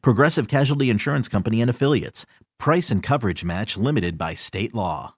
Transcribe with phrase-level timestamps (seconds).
[0.00, 2.26] Progressive Casualty Insurance Company and Affiliates.
[2.58, 5.14] Price and coverage match limited by state law.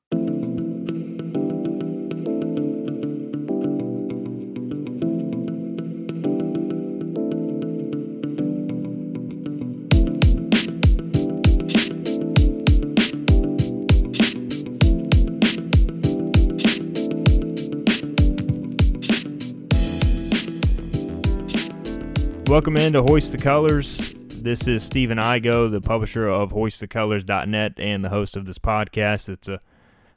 [22.47, 24.14] Welcome in to Hoist the Colors.
[24.45, 29.31] This is Stephen Igo, the publisher of hoistthecolors.net and the host of this podcast.
[29.31, 29.59] It's a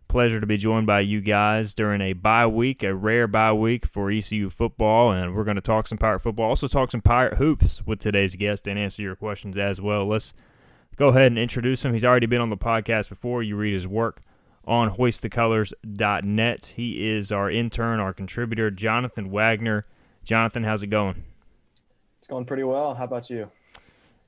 [0.10, 3.86] pleasure to be joined by you guys during a bye week, a rare bye week
[3.86, 7.36] for ECU football, and we're going to talk some Pirate football, also talk some Pirate
[7.36, 10.06] hoops with today's guest and answer your questions as well.
[10.06, 10.34] Let's
[10.98, 11.94] go ahead and introduce him.
[11.94, 13.44] He's already been on the podcast before.
[13.44, 14.20] You read his work
[14.66, 16.74] on hoistthecolors.net.
[16.76, 19.86] He is our intern, our contributor, Jonathan Wagner.
[20.26, 21.24] Jonathan, how's it going?
[22.20, 22.94] It's going pretty well.
[22.94, 23.50] How about you?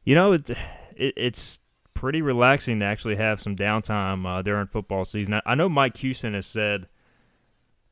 [0.09, 0.49] You know, it,
[0.95, 1.59] it, it's
[1.93, 5.35] pretty relaxing to actually have some downtime uh, during football season.
[5.35, 6.87] I, I know Mike Houston has said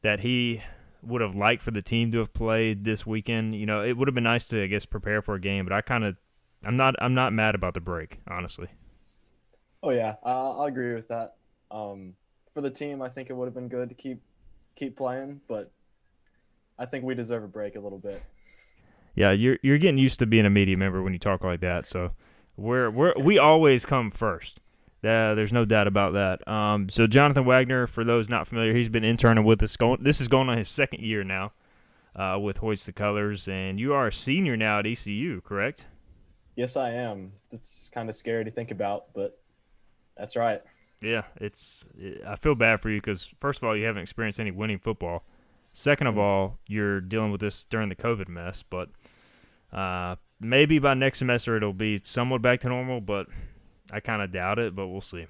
[0.02, 0.64] that he
[1.04, 3.54] would have liked for the team to have played this weekend.
[3.54, 5.64] You know, it would have been nice to, I guess, prepare for a game.
[5.64, 6.18] But I kind of,
[6.66, 8.70] I'm not, I'm not mad about the break, honestly.
[9.84, 11.36] Oh yeah, I'll, agree with that.
[11.70, 12.16] Um,
[12.56, 14.24] for the team, I think it would have been good to keep
[14.76, 15.72] keep playing, but
[16.80, 18.24] I think we deserve a break a little bit
[19.18, 21.88] yeah, you're you're getting used to being a media member when you talk like that.
[21.88, 22.12] So
[22.56, 24.60] we're we're we always come first.
[25.04, 26.48] Uh, there's no doubt about that.
[26.48, 29.76] Um, so Jonathan Wagner, for those not familiar, he's been interning with us.
[29.76, 31.54] Going, this is going on his second year now
[32.16, 35.88] uh, with Hoist the Colors, and you are a senior now at ECU, correct?
[36.56, 37.32] Yes, I am.
[37.52, 39.40] It's kind of scary to think about, but
[40.16, 40.62] that's right.
[41.02, 41.90] Yeah, it's.
[42.26, 45.24] I feel bad for you because first of all, you haven't experienced any winning football.
[45.78, 46.22] Second of mm.
[46.22, 48.90] all, you're dealing with this during the COVID mess, but
[49.72, 53.28] uh, maybe by next semester it'll be somewhat back to normal, but
[53.92, 54.76] I kind of doubt it.
[54.76, 55.28] But we'll see.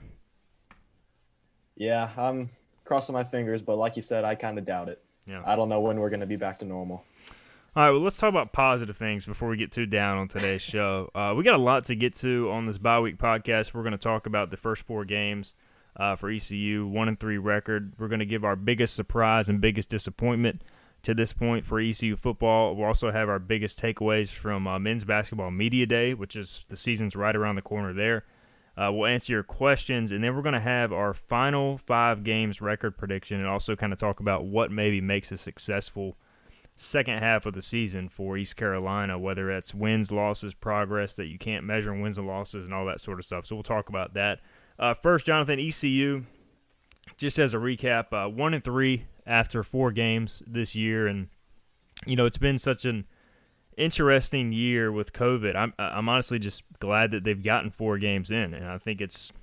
[1.75, 2.49] Yeah, I'm
[2.85, 5.03] crossing my fingers, but like you said, I kind of doubt it.
[5.27, 5.43] Yeah.
[5.45, 7.03] I don't know when we're going to be back to normal.
[7.75, 10.61] All right, well, let's talk about positive things before we get too down on today's
[10.63, 11.11] show.
[11.13, 13.73] Uh, we got a lot to get to on this bye week podcast.
[13.73, 15.53] We're going to talk about the first four games
[15.95, 17.93] uh, for ECU, one and three record.
[17.99, 20.63] We're going to give our biggest surprise and biggest disappointment
[21.03, 22.75] to this point for ECU football.
[22.75, 26.75] We'll also have our biggest takeaways from uh, men's basketball media day, which is the
[26.75, 28.25] season's right around the corner there.
[28.77, 32.61] Uh, we'll answer your questions, and then we're going to have our final five games
[32.61, 36.15] record prediction and also kind of talk about what maybe makes a successful
[36.75, 41.39] second half of the season for East Carolina, whether it's wins, losses, progress that you
[41.39, 43.47] can't measure wins and losses, and all that sort of stuff.
[43.47, 44.41] So we'll talk about that.
[44.77, 46.25] Uh, first, Jonathan, ECU,
[47.17, 51.27] just as a recap, uh, one and three after four games this year, and
[52.05, 53.05] you know it's been such an
[53.75, 55.55] interesting year with COVID.
[55.55, 59.33] I'm I'm honestly just glad that they've gotten four games in, and I think it's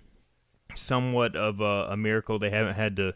[0.75, 3.15] somewhat of a, a miracle they haven't had to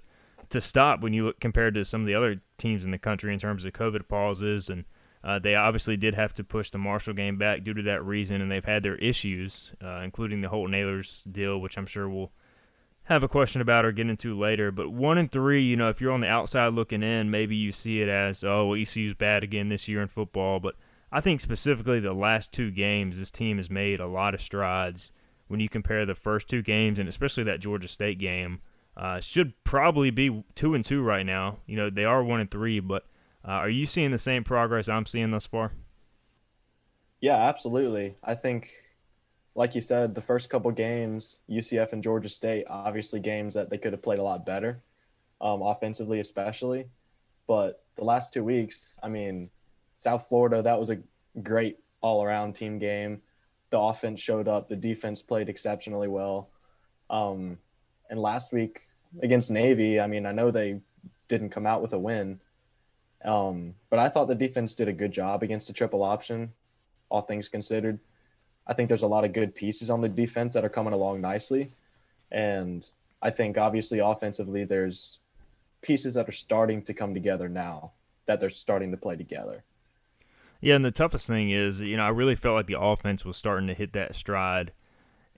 [0.51, 3.33] to stop when you look compared to some of the other teams in the country
[3.33, 4.85] in terms of COVID pauses and.
[5.25, 8.41] Uh, they obviously did have to push the Marshall game back due to that reason,
[8.41, 12.31] and they've had their issues, uh, including the Holton Ahlers deal, which I'm sure we'll
[13.09, 14.71] have a question about or get into later.
[14.71, 17.73] But one and three, you know, if you're on the outside looking in, maybe you
[17.73, 20.61] see it as, oh, well, ECU's bad again this year in football.
[20.61, 20.75] But
[21.11, 25.11] I think specifically the last two games, this team has made a lot of strides
[25.47, 28.61] when you compare the first two games and especially that Georgia State game.
[28.95, 31.59] Uh, should probably be two and two right now.
[31.67, 33.05] You know, they are one and three, but
[33.47, 35.73] uh, are you seeing the same progress I'm seeing thus far?
[37.21, 38.17] Yeah, absolutely.
[38.25, 38.71] I think
[39.59, 43.77] like you said, the first couple games, UCF and Georgia State, obviously games that they
[43.77, 44.81] could have played a lot better,
[45.41, 46.87] um, offensively especially.
[47.49, 49.51] But the last two weeks, I mean,
[49.97, 51.01] South Florida, that was a
[51.43, 53.21] great all around team game.
[53.71, 56.51] The offense showed up, the defense played exceptionally well.
[57.11, 57.59] Um,
[58.09, 58.83] and last week
[59.21, 60.83] against Navy, I mean, I know they
[61.27, 62.39] didn't come out with a win,
[63.25, 66.53] um, but I thought the defense did a good job against the triple option,
[67.09, 67.99] all things considered.
[68.69, 71.23] I think there's a lot of good pieces on the defense that are coming along
[71.23, 71.71] nicely.
[72.31, 72.87] And
[73.23, 75.19] I think obviously offensively, there's
[75.81, 77.93] pieces that are starting to come together now
[78.27, 79.65] that they're starting to play together.
[80.61, 83.37] Yeah, and the toughest thing is, you know, I really felt like the offense was
[83.37, 84.73] starting to hit that stride.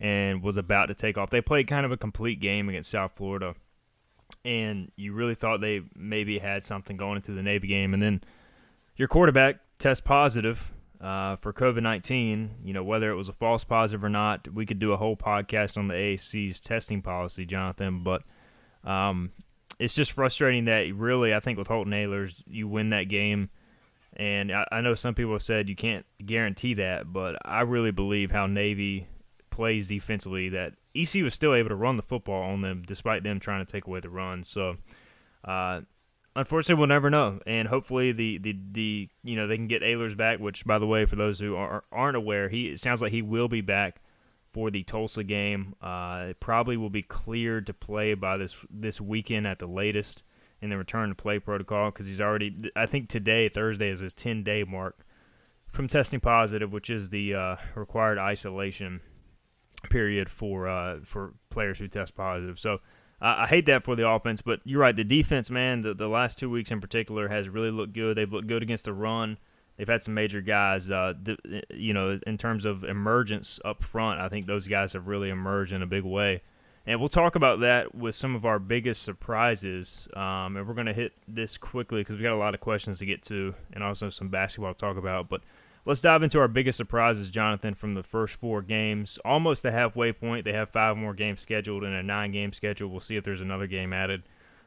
[0.00, 1.30] and was about to take off.
[1.30, 3.54] They played kind of a complete game against South Florida,
[4.44, 8.22] and you really thought they maybe had something going into the Navy game, and then
[8.96, 13.64] your quarterback test positive uh, for COVID 19, you know, whether it was a false
[13.64, 18.02] positive or not, we could do a whole podcast on the AAC's testing policy, Jonathan.
[18.02, 18.22] But
[18.84, 19.32] um,
[19.78, 23.48] it's just frustrating that really, I think with Holton Ahlers, you win that game.
[24.12, 27.92] And I, I know some people have said you can't guarantee that, but I really
[27.92, 29.06] believe how Navy
[29.48, 33.40] plays defensively that EC was still able to run the football on them despite them
[33.40, 34.42] trying to take away the run.
[34.42, 34.76] So,
[35.44, 35.82] uh,
[36.36, 37.40] unfortunately, we'll never know.
[37.46, 40.38] And hopefully, the, the, the you know they can get Ahlers back.
[40.38, 43.22] Which, by the way, for those who are, aren't aware, he it sounds like he
[43.22, 44.00] will be back
[44.52, 45.74] for the Tulsa game.
[45.80, 50.22] Uh, it probably will be cleared to play by this this weekend at the latest
[50.60, 52.56] in the return to play protocol because he's already.
[52.76, 55.04] I think today Thursday is his 10 day mark
[55.68, 59.00] from testing positive, which is the uh, required isolation
[59.88, 62.58] period for uh, for players who test positive.
[62.58, 62.78] So
[63.20, 64.96] I hate that for the offense, but you're right.
[64.96, 68.16] The defense, man, the, the last two weeks in particular has really looked good.
[68.16, 69.36] They've looked good against the run.
[69.76, 71.14] They've had some major guys, uh,
[71.70, 74.20] you know, in terms of emergence up front.
[74.20, 76.42] I think those guys have really emerged in a big way.
[76.86, 80.08] And we'll talk about that with some of our biggest surprises.
[80.14, 82.98] Um, and we're going to hit this quickly because we got a lot of questions
[82.98, 85.28] to get to and also some basketball to talk about.
[85.28, 85.42] But
[85.86, 89.18] Let's dive into our biggest surprises, Jonathan, from the first four games.
[89.24, 90.44] Almost the halfway point.
[90.44, 92.90] They have five more games scheduled in a nine game schedule.
[92.90, 94.22] We'll see if there's another game added.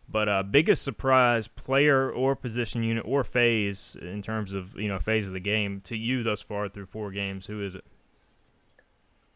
[0.10, 5.00] But uh, biggest surprise, player or position unit or phase in terms of you know
[5.00, 7.46] phase of the game to you thus far through four games.
[7.46, 7.86] Who is it?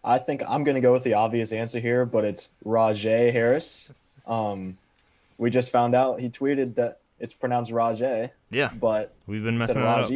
[0.04, 3.92] I think I'm going to go with the obvious answer here, but it's Rahjai Harris.
[4.26, 4.78] Um,
[5.38, 8.32] we just found out he tweeted that it's pronounced Rajay.
[8.50, 10.10] Yeah, but we've been messing up.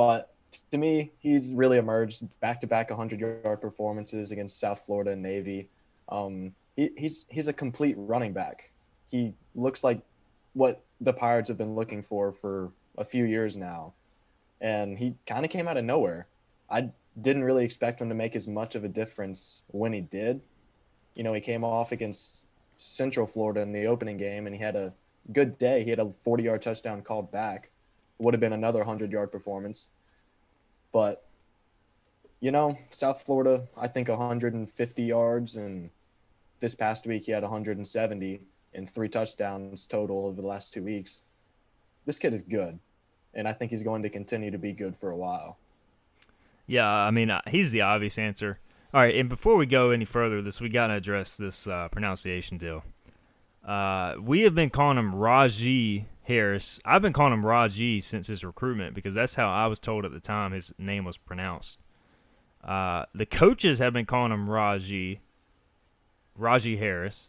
[0.00, 0.32] But
[0.70, 5.20] to me, he's really emerged back to back 100 yard performances against South Florida and
[5.20, 5.68] Navy.
[6.08, 8.70] Um, he, he's, he's a complete running back.
[9.10, 10.00] He looks like
[10.54, 13.92] what the Pirates have been looking for for a few years now.
[14.58, 16.28] And he kind of came out of nowhere.
[16.70, 20.40] I didn't really expect him to make as much of a difference when he did.
[21.14, 22.44] You know, he came off against
[22.78, 24.94] Central Florida in the opening game and he had a
[25.30, 25.84] good day.
[25.84, 27.70] He had a 40 yard touchdown called back
[28.20, 29.88] would have been another 100 yard performance.
[30.92, 31.26] But,
[32.40, 35.56] you know, South Florida, I think 150 yards.
[35.56, 35.90] And
[36.60, 38.40] this past week, he had 170
[38.74, 41.22] and three touchdowns total over the last two weeks.
[42.06, 42.78] This kid is good.
[43.34, 45.56] And I think he's going to continue to be good for a while.
[46.66, 48.58] Yeah, I mean, uh, he's the obvious answer.
[48.92, 51.88] All right, and before we go any further, this we got to address this uh,
[51.88, 52.84] pronunciation deal.
[53.64, 56.78] Uh, we have been calling him Raji Harris.
[56.84, 60.12] I've been calling him Raji since his recruitment because that's how I was told at
[60.12, 61.78] the time his name was pronounced.
[62.62, 65.20] Uh, the coaches have been calling him Raji,
[66.36, 67.28] Raji Harris.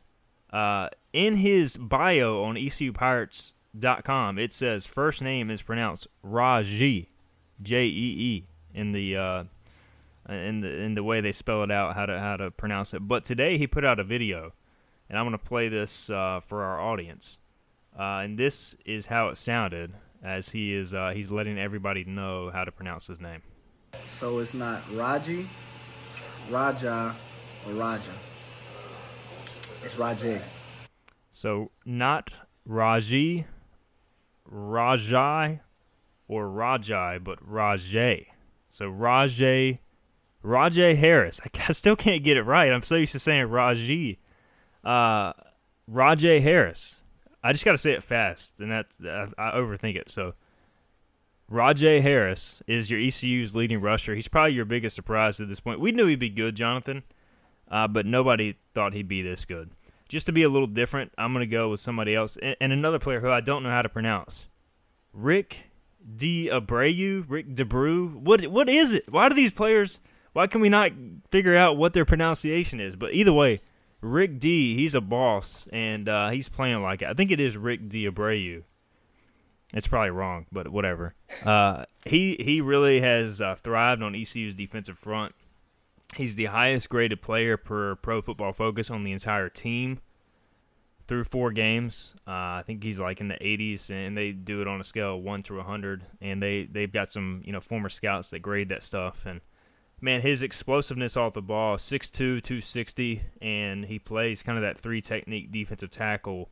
[0.53, 7.09] Uh, in his bio on ECUPirates.com, it says first name is pronounced Raji,
[7.61, 8.43] J E E,
[8.73, 9.43] in the uh,
[10.29, 13.07] in the in the way they spell it out, how to how to pronounce it.
[13.07, 14.53] But today he put out a video,
[15.09, 17.39] and I'm going to play this uh, for our audience.
[17.97, 19.93] Uh, and this is how it sounded
[20.23, 23.41] as he is uh, he's letting everybody know how to pronounce his name.
[24.05, 25.47] So it's not Raji,
[26.49, 27.15] Raja,
[27.67, 28.11] or Raja.
[29.83, 30.39] It's Raji.
[31.31, 32.31] So not
[32.65, 33.45] Raji,
[34.51, 35.59] Rajai,
[36.27, 38.27] or Rajai, but Rajay.
[38.69, 39.79] So Rajay,
[40.43, 41.41] Rajay Harris.
[41.67, 42.71] I still can't get it right.
[42.71, 44.19] I'm so used to saying Raji.
[44.83, 45.33] Uh,
[45.87, 47.00] Rajay Harris.
[47.43, 50.09] I just got to say it fast, and that's I, I overthink it.
[50.09, 50.33] So,
[51.51, 54.15] Rahjai Harris is your ECU's leading rusher.
[54.15, 55.79] He's probably your biggest surprise at this point.
[55.79, 57.03] We knew he'd be good, Jonathan,
[57.69, 59.71] uh, but nobody thought he'd be this good.
[60.07, 62.73] Just to be a little different, I'm going to go with somebody else and, and,
[62.73, 64.47] another player who I don't know how to pronounce.
[65.13, 65.71] Rick
[66.15, 66.49] D.
[66.51, 68.15] Abreu, Rick DeBrew.
[68.15, 69.11] What what is it?
[69.11, 69.99] Why do these players?
[70.33, 70.91] Why can we not
[71.29, 72.95] figure out what their pronunciation is?
[72.95, 73.61] But either way,
[74.01, 77.07] Rick D, he's a boss, and uh, he's playing like it.
[77.07, 78.63] I think it is Rick D Abreu.
[79.73, 81.13] It's probably wrong, but whatever.
[81.45, 85.33] Uh, he he really has uh, thrived on ECU's defensive front.
[86.15, 90.01] He's the highest graded player per Pro Football Focus on the entire team
[91.07, 92.15] through four games.
[92.27, 95.17] Uh, I think he's like in the 80s, and they do it on a scale
[95.17, 96.03] of one to 100.
[96.21, 99.41] And they they've got some you know former scouts that grade that stuff, and
[100.01, 104.99] man, his explosiveness off the ball, 6'2", 260, and he plays kind of that three
[105.01, 106.49] technique defensive tackle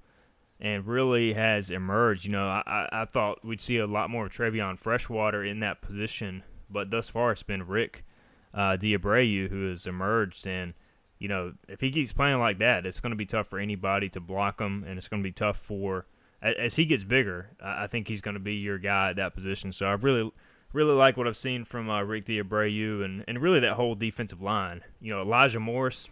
[0.60, 2.26] and really has emerged.
[2.26, 5.82] You know, I, I thought we'd see a lot more of Trevion Freshwater in that
[5.82, 8.06] position, but thus far it's been Rick.
[8.54, 10.48] uh, D'Abreu, who has emerged.
[10.48, 10.74] And,
[11.20, 14.10] you know, if he keeps playing like that, it's going to be tough for anybody
[14.10, 16.06] to block him, and it's going to be tough for,
[16.42, 19.72] as he gets bigger, I think he's going to be your guy at that position.
[19.72, 20.32] So I've really,
[20.74, 24.42] really like what I've seen from uh, Rick D'Abreu and, and really that whole defensive
[24.42, 24.82] line.
[25.02, 26.10] You know, Elijah Morris,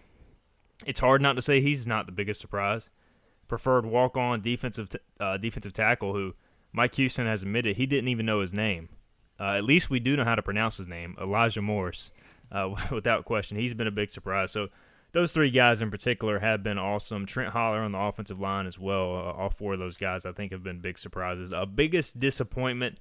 [0.85, 2.89] it's hard not to say he's not the biggest surprise.
[3.47, 6.33] Preferred walk on defensive, t- uh, defensive tackle who
[6.73, 8.89] Mike Houston has admitted he didn't even know his name.
[9.39, 12.11] Uh, at least we do know how to pronounce his name, Elijah Morris,
[12.51, 13.57] uh, without question.
[13.57, 14.51] He's been a big surprise.
[14.51, 14.69] So
[15.11, 17.25] those three guys in particular have been awesome.
[17.25, 19.15] Trent Holler on the offensive line as well.
[19.15, 21.53] Uh, all four of those guys I think have been big surprises.
[21.55, 22.99] A biggest disappointment,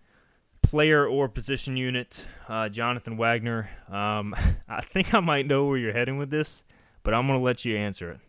[0.67, 3.71] player or position unit, uh, Jonathan Wagner.
[3.89, 4.35] Um,
[4.69, 6.65] I think I might know where you're heading with this,
[7.03, 8.21] but I'm going to let you answer it.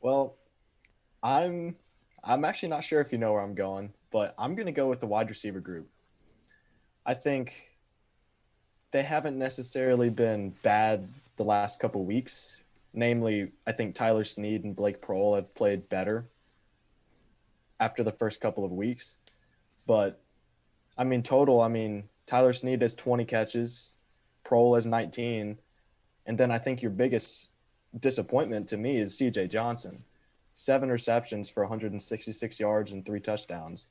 [0.00, 0.36] Well,
[1.22, 1.76] I'm
[2.24, 4.88] I'm actually not sure if you know where I'm going, but I'm going to go
[4.88, 5.88] with the wide receiver group.
[7.06, 7.78] I think
[8.90, 12.58] they haven't necessarily been bad the last couple weeks.
[12.92, 16.26] Namely, I think Tyler Snead and Blake Proehl have played better
[17.78, 19.14] after the first couple of weeks.
[19.86, 20.20] But
[21.00, 23.94] I mean, total, I mean, Tyler Snead has 20 catches,
[24.44, 25.58] Proehl has 19.
[26.26, 27.48] And then I think your biggest
[27.98, 30.04] disappointment to me is CJ Johnson.
[30.52, 33.88] Seven receptions for 166 yards and three touchdowns.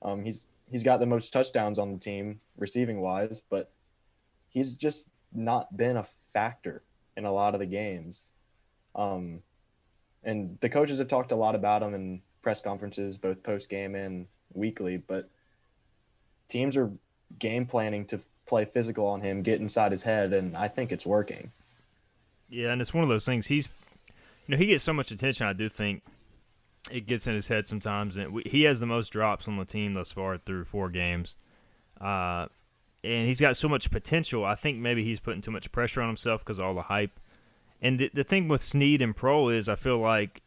[0.00, 3.72] Um, he's he's got the most touchdowns on the team receiving wise, but
[4.48, 6.84] he's just not been a factor
[7.16, 8.30] in a lot of the games.
[8.94, 9.40] Um,
[10.22, 13.96] and the coaches have talked a lot about him in press conferences, both post game
[13.96, 15.28] and weekly, but
[16.54, 16.92] teams are
[17.38, 21.04] game planning to play physical on him, get inside his head, and I think it's
[21.04, 21.50] working.
[22.48, 23.48] Yeah, and it's one of those things.
[23.48, 23.68] He's,
[24.46, 25.48] you know, he gets so much attention.
[25.48, 26.02] I do think
[26.92, 29.94] it gets in his head sometimes, and he has the most drops on the team
[29.94, 31.36] thus far through four games.
[32.00, 32.46] Uh,
[33.02, 34.44] and he's got so much potential.
[34.44, 37.18] I think maybe he's putting too much pressure on himself because all the hype.
[37.82, 40.42] And the, the thing with Snead and Proehl is, I feel like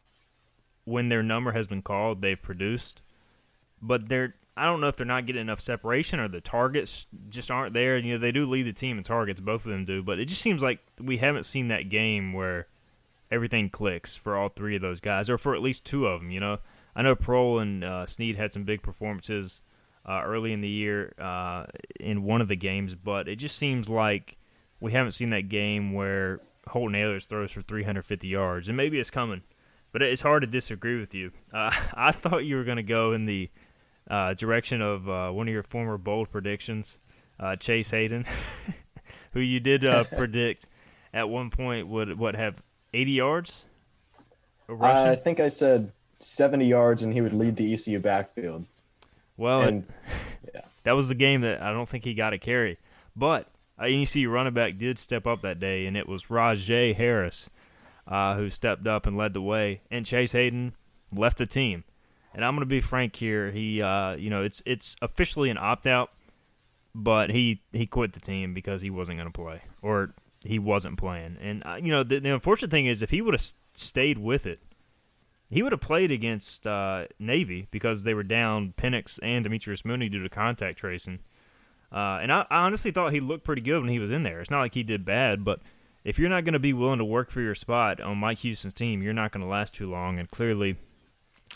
[0.86, 3.02] when their number has been called, they've produced,
[3.82, 7.52] but they're I don't know if they're not getting enough separation or the targets just
[7.52, 7.98] aren't there.
[7.98, 10.26] You know, they do lead the team in targets, both of them do, but it
[10.26, 12.68] just seems like we haven't seen that game where
[13.30, 16.32] everything clicks for all three of those guys, or for at least two of them.
[16.32, 16.58] You know,
[16.96, 18.06] I know Proehl and uh,
[18.38, 19.62] had some big performances
[20.06, 21.66] uh, early in the year uh,
[22.00, 24.38] in one of the games, but it just seems like
[24.80, 29.12] we haven't seen that game where Holton Ahlers throws for 350 yards, and maybe it's
[29.12, 29.44] coming,
[29.92, 31.32] but it's hard to disagree with you.
[31.54, 33.50] Uh, I thought you were going to go in the
[34.10, 36.98] uh, direction of uh, one of your former bold predictions,
[37.60, 38.26] Chase Hayden,
[39.34, 39.82] who you did
[40.16, 40.68] predict
[41.14, 42.62] at one point would what have
[42.94, 43.66] 80 yards?
[44.70, 48.66] I think I said 70 yards and he would lead the ECU backfield.
[49.38, 49.86] Well, and,
[50.54, 50.62] yeah.
[50.84, 52.78] that was the game that I don't think he got a carry.
[53.16, 53.48] But
[53.80, 57.50] uh, ECU running back did step up that day, and it was Rahjai Harris
[58.08, 59.82] uh, who stepped up and led the way.
[59.92, 60.74] And Chase Hayden
[61.12, 61.84] left the team.
[62.38, 63.50] And I'm going to be frank here.
[63.50, 66.12] He, uh, you know, it's it's officially an opt out,
[66.94, 70.14] but he he quit the team because he wasn't going to play, or
[70.46, 71.38] he wasn't playing.
[71.42, 74.46] And uh, you know, the, the, unfortunate thing is, if he would have stayed with
[74.46, 74.60] it,
[75.50, 80.08] he would have played against uh, Navy because they were down Penix and Demetrius Mooney
[80.08, 81.22] due to contact tracing.
[81.92, 84.42] Uh, and I, I, honestly thought he looked pretty good when he was in there.
[84.42, 85.62] It's not like he did bad, but
[86.04, 88.76] if you're not going to be willing to work for your spot on Mike Houston's
[88.76, 90.20] team, you're not going to last too long.
[90.20, 90.76] And clearly,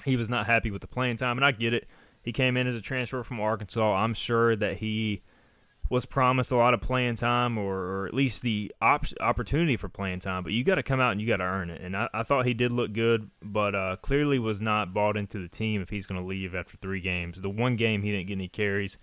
[0.05, 1.38] he was not happy with the playing time.
[1.38, 1.88] And I get it.
[2.24, 3.95] He came in as a transfer from Arkansas.
[3.95, 5.24] I'm sure that he
[5.91, 9.89] was promised a lot of playing time or, or at least the op- opportunity for
[9.89, 11.81] playing time, but you got to come out and you got to earn it.
[11.81, 15.38] And I, I, thought he did look good, but uh, clearly was not bought into
[15.38, 17.41] the team if he's going to leave after three games.
[17.41, 18.98] The one game he didn't get any carries.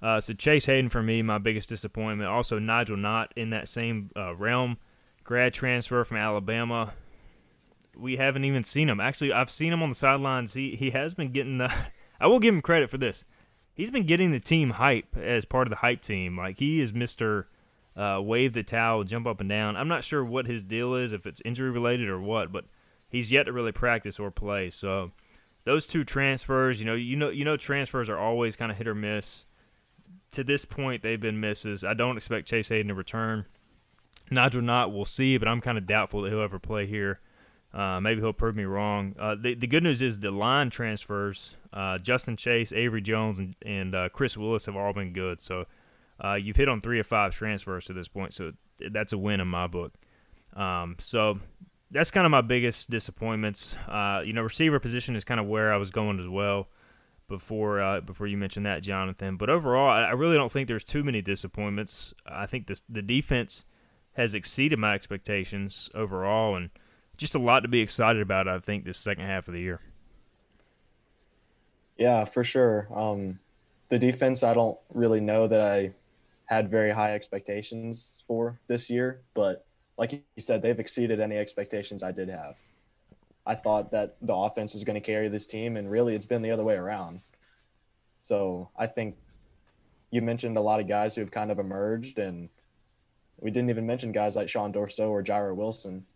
[0.00, 2.30] Uh, so Chase Hayden for me, my biggest disappointment.
[2.30, 4.78] Also Nigel Knott in that same uh, realm,
[5.24, 6.92] grad transfer from Alabama.
[7.98, 9.00] We haven't even seen him.
[9.00, 10.54] Actually, I've seen him on the sidelines.
[10.54, 11.72] He he has been getting the.
[12.20, 13.24] I will give him credit for this
[13.78, 16.36] he's been getting the team hype as part of the hype team.
[16.36, 17.46] Like he is Mister
[17.96, 19.76] uh, wave the towel, jump up and down.
[19.76, 22.66] I'm not sure what his deal is, if it's injury related or what, but
[23.08, 24.68] he's yet to really practice or play.
[24.68, 25.12] So
[25.64, 28.86] those two transfers, you know, you know, you know, transfers are always kind of hit
[28.86, 29.46] or miss.
[30.32, 31.82] To this point, they've been misses.
[31.82, 33.46] I don't expect Chase Hayden to return.
[34.30, 37.20] Nigel Knott, we'll see, but I'm kind of doubtful that he'll ever play here.
[37.72, 39.14] Uh, maybe he'll prove me wrong.
[39.18, 41.56] Uh, the, the good news is the line transfers.
[41.72, 45.42] Uh, Justin Chase, Avery Jones, and, and uh, Chris Willis have all been good.
[45.42, 45.66] So
[46.24, 48.32] uh, you've hit on three of five transfers to this point.
[48.32, 48.52] So
[48.90, 49.92] that's a win in my book.
[50.56, 51.40] Um, so
[51.90, 53.76] that's kind of my biggest disappointments.
[53.86, 56.68] Uh, you know, receiver position is kind of where I was going as well
[57.28, 59.36] before before you mentioned that, Jonathan.
[59.36, 62.14] But overall, I, I really don't think there's too many disappointments.
[62.26, 63.64] I think this, the defense–
[64.18, 66.70] has exceeded my expectations overall, and
[67.18, 68.48] just a lot to be excited about.
[68.48, 69.80] I think this second half of the year.
[71.98, 72.88] Yeah, for sure.
[72.94, 73.40] Um,
[73.88, 75.92] the defense, I don't really know that I
[76.46, 79.66] had very high expectations for this year, but
[79.98, 82.56] like you said, they've exceeded any expectations I did have.
[83.44, 86.42] I thought that the offense was going to carry this team, and really it's been
[86.42, 87.20] the other way around.
[88.20, 89.16] So I think
[90.10, 92.48] you mentioned a lot of guys who have kind of emerged, and
[93.40, 96.06] we didn't even mention guys like Sean Dorso or Jireh Wilson,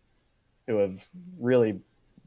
[0.67, 1.05] who have
[1.39, 1.79] really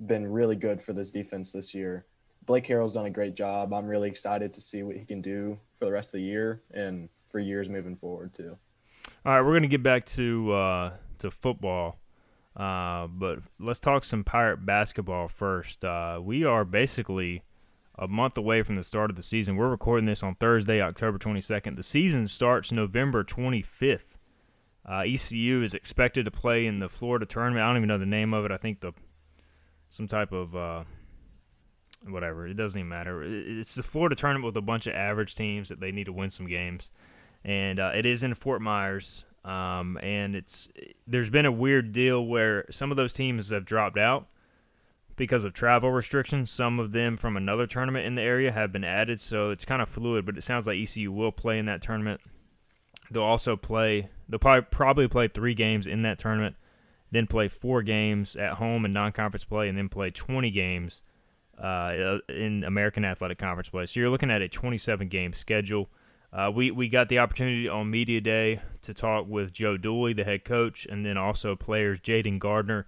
[0.05, 2.05] been really good for this defense this year.
[2.45, 3.73] Blake Harrell's done a great job.
[3.73, 6.62] I'm really excited to see what he can do for the rest of the year
[6.73, 8.57] and for years moving forward too.
[9.25, 11.99] All right, we're going to get back to uh, to football,
[12.57, 15.85] uh, but let's talk some Pirate basketball first.
[15.85, 17.43] Uh, we are basically
[17.99, 19.57] a month away from the start of the season.
[19.57, 21.76] We're recording this on Thursday, October 22nd.
[21.76, 24.15] The season starts November 25th.
[24.88, 27.64] Uh, ECU is expected to play in the Florida tournament.
[27.64, 28.52] I don't even know the name of it.
[28.52, 28.93] I think the
[29.88, 30.85] some type of uh,
[32.07, 32.47] whatever.
[32.47, 33.23] It doesn't even matter.
[33.25, 36.31] It's the Florida tournament with a bunch of average teams that they need to win
[36.31, 36.90] some games,
[37.45, 39.25] and uh, it is in Fort Myers.
[39.45, 40.69] Um, and it's
[41.07, 44.26] there's been a weird deal where some of those teams have dropped out
[45.16, 46.50] because of travel restrictions.
[46.50, 49.83] Some of them from another tournament in the area have been added, so it's kind
[49.83, 50.26] of fluid.
[50.26, 52.21] But it sounds like ECU will play in that tournament.
[53.10, 54.08] They'll also play.
[54.28, 56.56] They'll probably probably play three games in that tournament,
[57.10, 61.02] then play four games at home in non-conference play, and then play 20 games
[61.58, 63.86] uh, in American Athletic Conference play.
[63.86, 65.88] So you're looking at a 27 game schedule.
[66.32, 70.25] Uh, we, we got the opportunity on Media Day to talk with Joe Dooley, the
[70.25, 72.86] head coach, and then also players Jayden Gardner,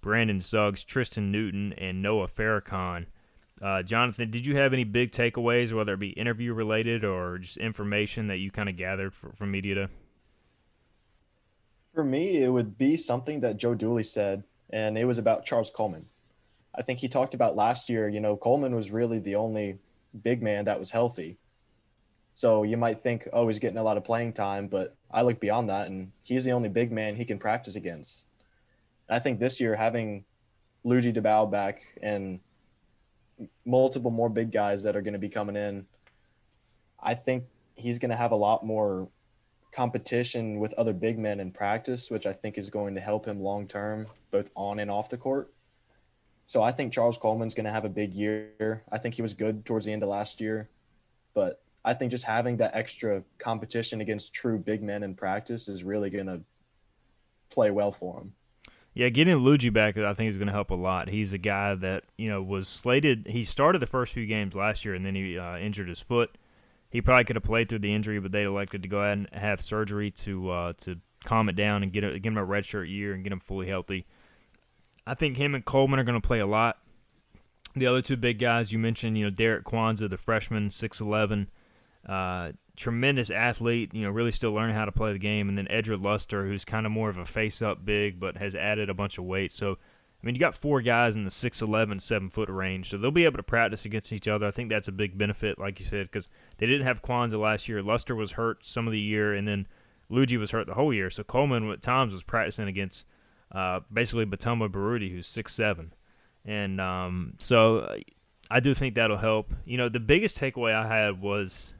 [0.00, 3.06] Brandon Suggs, Tristen Newton, and Noah Farrakhan.
[3.62, 7.56] Uh, Jonathan, did you have any big takeaways, whether it be interview related or just
[7.56, 9.88] information that you kind of gathered from Media?
[11.94, 15.70] For me, it would be something that Joe Dooley said, and it was about Charles
[15.70, 16.04] Coleman.
[16.74, 19.78] I think he talked about last year, you know, Coleman was really the only
[20.22, 21.38] big man that was healthy.
[22.34, 25.40] So you might think, oh, he's getting a lot of playing time, but I look
[25.40, 28.26] beyond that, and he's the only big man he can practice against.
[29.08, 30.26] I think this year having
[30.84, 32.40] Ludgy Debaut back and
[33.64, 35.86] multiple more big guys that are going to be coming in,
[37.00, 37.44] I think
[37.74, 39.08] he's going to have a lot more
[39.72, 43.40] competition with other big men in practice, which I think is going to help him
[43.40, 45.52] long term, both on and off the court.
[46.46, 48.82] So I think Charles Coleman's going to have a big year.
[48.90, 50.68] I think he was good towards the end of last year,
[51.34, 55.84] but I think just having that extra competition against true big men in practice is
[55.84, 56.40] really going to
[57.50, 58.32] play well for him.
[58.96, 61.10] Yeah, getting Ludgy back, I think, is going to help a lot.
[61.10, 63.26] He's a guy that you know was slated.
[63.26, 66.38] He started the first few games last year, and then he uh, injured his foot.
[66.88, 69.28] He probably could have played through the injury, but they elected to go ahead and
[69.34, 73.12] have surgery to uh, to calm it down and get a, him a redshirt year
[73.12, 74.06] and get him fully healthy.
[75.06, 76.78] I think him and Coleman are going to play a lot.
[77.74, 81.50] The other two big guys you mentioned, you know, Derek Kwanzaa, the freshman, six eleven,
[82.08, 83.94] uh, tremendous athlete.
[83.94, 86.64] You know, really still learning how to play the game, and then Edred Luster, who's
[86.64, 89.50] kind of more of a face-up big, but has added a bunch of weight.
[89.52, 93.10] So, I mean, you got four guys in the 6'11", 7 foot range, so they'll
[93.10, 94.46] be able to practice against each other.
[94.46, 97.68] I think that's a big benefit, like you said, because they didn't have Kwanzaa last
[97.68, 97.82] year.
[97.82, 99.66] Luster was hurt some of the year, and then
[100.08, 101.10] Ludgy was hurt the whole year.
[101.10, 103.06] So Coleman at times was practicing against
[103.52, 105.92] uh, basically Bitumba Baruti, who's six seven,
[106.44, 107.96] and um, so uh,
[108.50, 109.52] I do think that'll help.
[109.64, 111.74] You know, the biggest takeaway I had was,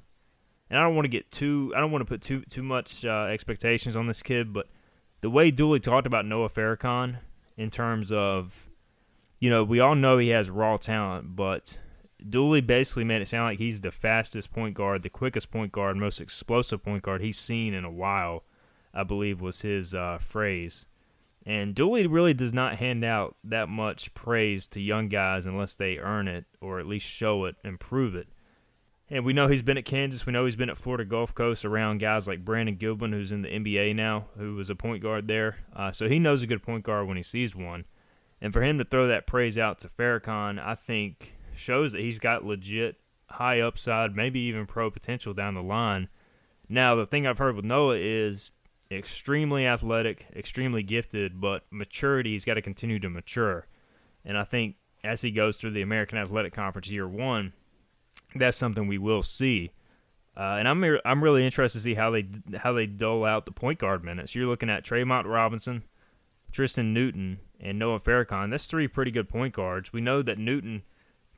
[0.71, 3.05] and I don't want to get too, I don't want to put too too much
[3.05, 4.67] uh, expectations on this kid, but
[5.21, 7.19] the way Dooley talked about Noah Farrakhan
[7.57, 8.69] in terms of,
[9.41, 11.79] you know, we all know he has raw talent, but
[12.29, 15.97] Dooley basically made it sound like he's the fastest point guard, the quickest point guard,
[15.97, 18.45] most explosive point guard he's seen in a while.
[18.95, 20.87] I believe was his uh, phrase.
[21.45, 25.99] And Dooley really does not hand out that much praise to young guys unless they
[25.99, 28.27] earn it or at least show it and prove it.
[29.09, 30.27] And we know he's been at Kansas.
[30.27, 33.43] We know he's been at Florida Gulf Coast around guys like Brandon Goodwin, who's in
[33.43, 35.59] the NBA now, who was a point guard there.
[35.75, 37.85] Uh, so he knows a good point guard when he sees one.
[38.41, 42.19] And for him to throw that praise out to Farrakhan, I think shows that he's
[42.19, 42.97] got legit
[43.31, 46.09] high upside, maybe even pro potential down the line.
[46.69, 48.51] Now, the thing I've heard with Noah is
[48.91, 53.67] extremely athletic, extremely gifted, but maturity, he's got to continue to mature.
[54.25, 57.53] And I think as he goes through the American Athletic Conference year one,
[58.35, 59.71] that's something we will see.
[60.37, 63.53] Uh, and I'm I'm really interested to see how they how they dole out the
[63.53, 64.35] point guard minutes.
[64.35, 65.85] You're looking at Tremont Robinson,
[66.53, 68.51] Tristen Newton, and Noah Farrakhan.
[68.51, 69.93] That's three pretty good point guards.
[69.93, 70.83] We know that Newton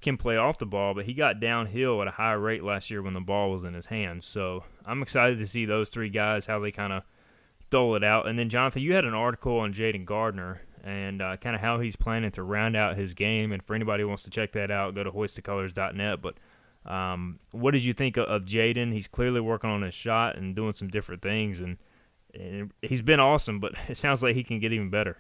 [0.01, 3.03] can play off the ball, but he got downhill at a high rate last year
[3.03, 4.25] when the ball was in his hands.
[4.25, 7.03] So I'm excited to see those three guys how they kind of
[7.71, 8.27] dole it out.
[8.27, 11.81] And then Jonathan, you had an article on Jayden Gardner and uh, kind of how
[11.81, 13.53] he's planning to round out his game.
[13.53, 16.23] And for anybody who wants to check that out, go to hoistthecolors.net.
[16.23, 16.35] But
[16.87, 18.93] um, what did you think of, of Jayden?
[18.93, 21.77] He's clearly working on his shot and doing some different things, and,
[22.35, 23.61] and he's been awesome.
[23.61, 25.19] But it sounds like he can get even better.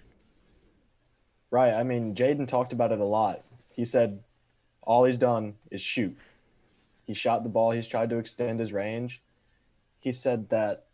[1.51, 1.73] Right.
[1.73, 3.43] I mean, Jayden talked about it a lot.
[3.73, 4.23] He said
[4.83, 6.17] all he's done is shoot.
[7.05, 7.71] He shot the ball.
[7.71, 9.23] He's tried to extend his range.
[9.99, 10.87] He said that,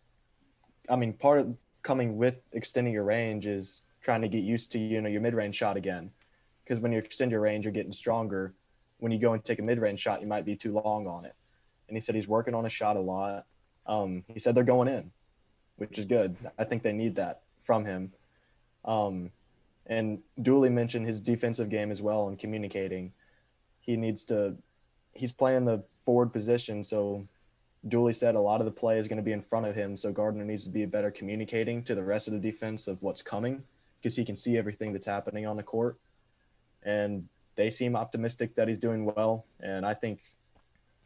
[0.88, 4.78] I mean, part of coming with extending your range is trying to get used to,
[4.78, 6.10] you know, your mid range shot again.
[6.62, 8.54] Because when you extend your range, you're getting stronger.
[9.04, 11.26] When you go and take a mid range shot, you might be too long on
[11.26, 11.34] it.
[11.88, 13.44] And he said he's working on a shot a lot.
[13.84, 15.10] Um, he said they're going in,
[15.76, 16.38] which is good.
[16.58, 18.14] I think they need that from him.
[18.82, 19.30] Um,
[19.84, 23.12] and Dooley mentioned his defensive game as well and communicating.
[23.78, 24.56] He needs to,
[25.12, 26.82] he's playing the forward position.
[26.82, 27.28] So
[27.86, 29.98] Dooley said a lot of the play is going to be in front of him.
[29.98, 33.20] So Gardner needs to be better communicating to the rest of the defense of what's
[33.20, 33.64] coming
[34.00, 35.98] because he can see everything that's happening on the court.
[36.82, 39.46] And they seem optimistic that he's doing well.
[39.60, 40.20] And I think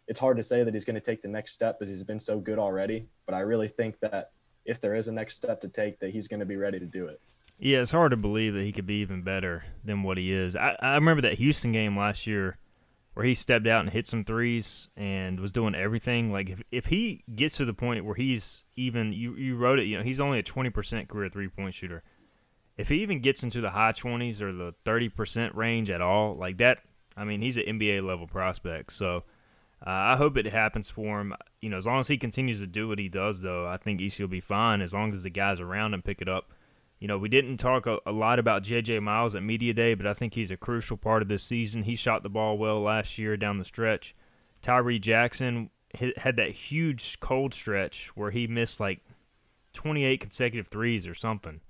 [0.07, 2.21] it's hard to say that he's going to take the next step because he's been
[2.21, 3.07] so good already.
[3.27, 4.33] But I really think that
[4.65, 6.87] if there is a next step to take, that he's going to be ready to
[6.87, 7.21] do it.
[7.59, 10.55] Yeah, it's hard to believe that he could be even better than what he is.
[10.55, 12.59] I, I remember that Houston game last year
[13.15, 16.31] where he stepped out and hit some threes and was doing everything.
[16.31, 19.87] Like if, if he gets to the point where he's even you, you wrote it,
[19.87, 22.05] you know, he's only a twenty percent career three point shooter.
[22.79, 26.37] If he even gets into the high twenties or the thirty percent range at all,
[26.37, 26.79] like that,
[27.17, 28.93] I mean, he's an NBA level prospect.
[28.93, 29.25] So
[29.87, 31.35] uh, I hope it happens for him.
[31.61, 34.01] You know, as long as he continues to do what he does, though, I think
[34.01, 36.53] EC will be fine as long as the guys around him pick it up.
[37.01, 38.99] You know, we didn't talk a, a, lot about J.J.
[38.99, 41.85] Miles at Media Day, but I think he's a crucial part of this season.
[41.85, 44.17] He shot the ball well last year down the stretch.
[44.63, 49.01] Tyrie Jackson had that huge cold stretch where he missed like
[49.75, 51.61] 28 consecutive threes or something,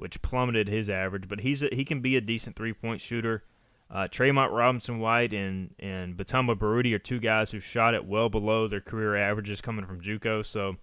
[0.00, 1.28] which plummeted his average.
[1.28, 3.44] But he's a, he can be a decent three point shooter.
[3.90, 8.30] Uh, Tremont Robinson White and and Bitumba Baruti are two guys who shot it well
[8.30, 10.44] below their career averages coming from JUCO.
[10.44, 10.76] So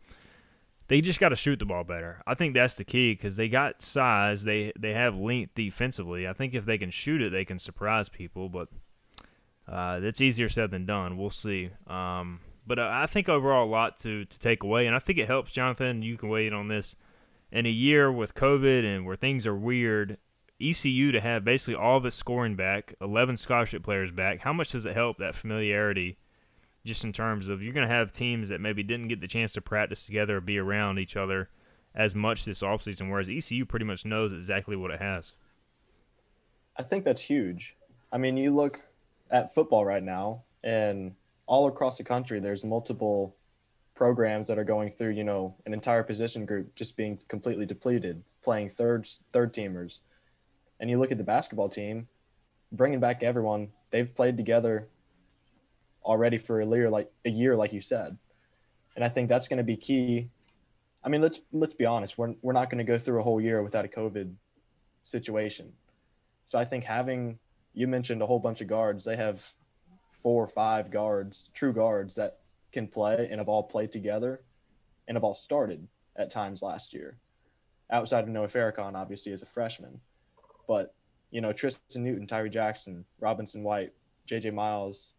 [0.88, 2.22] they just got to shoot the ball better.
[2.28, 4.44] I think that's the key because they got size.
[4.44, 6.28] They they have length defensively.
[6.28, 8.50] I think if they can shoot it, they can surprise people.
[8.50, 8.70] But
[9.68, 11.18] uh, that's easier said than done.
[11.18, 11.72] We'll see.
[11.88, 15.18] Um, but uh, I think overall a lot to to take away, and I think
[15.18, 15.52] it helps.
[15.54, 16.96] Jonathan, you can weigh in on this.
[17.52, 20.18] In a year with COVID and where things are weird,
[20.62, 24.40] ECU to have basically all of its scoring back, 11 scholarship players back.
[24.42, 26.18] How much does it help that familiarity?
[26.88, 29.52] just in terms of you're going to have teams that maybe didn't get the chance
[29.52, 31.50] to practice together or be around each other
[31.94, 35.34] as much this offseason, whereas ECU pretty much knows exactly what it has.
[36.78, 37.76] I think that's huge.
[38.12, 38.80] I mean, you look
[39.30, 41.14] at football right now, and
[41.46, 43.36] all across the country, there's multiple
[43.98, 48.24] programs that are going through, you know, an entire position group just being completely depleted,
[48.44, 50.00] playing third third teamers.
[50.80, 52.08] And you look at the basketball team,
[52.72, 53.70] bringing back everyone.
[53.90, 54.88] They've played together
[56.04, 58.18] already for a year, like a year, like you said.
[58.96, 60.30] And I think that's going to be key.
[61.04, 62.18] I mean, let's let's be honest.
[62.18, 64.34] We're we're not going to go through a whole year without a COVID
[65.04, 65.74] situation.
[66.46, 67.40] So I think having
[67.78, 69.06] you mentioned a whole bunch of guards.
[69.06, 69.54] They have
[70.10, 72.40] four or five guards, true guards that
[72.72, 74.42] can play and have all played together
[75.08, 77.18] and have all started at times last year.
[77.92, 80.02] Outside of Noah Farrakhan, obviously, as a freshman.
[80.68, 80.94] But,
[81.32, 83.94] you know, Tristen Newton, Tyrie Jackson, Robinson White,
[84.28, 85.14] JJ Miles,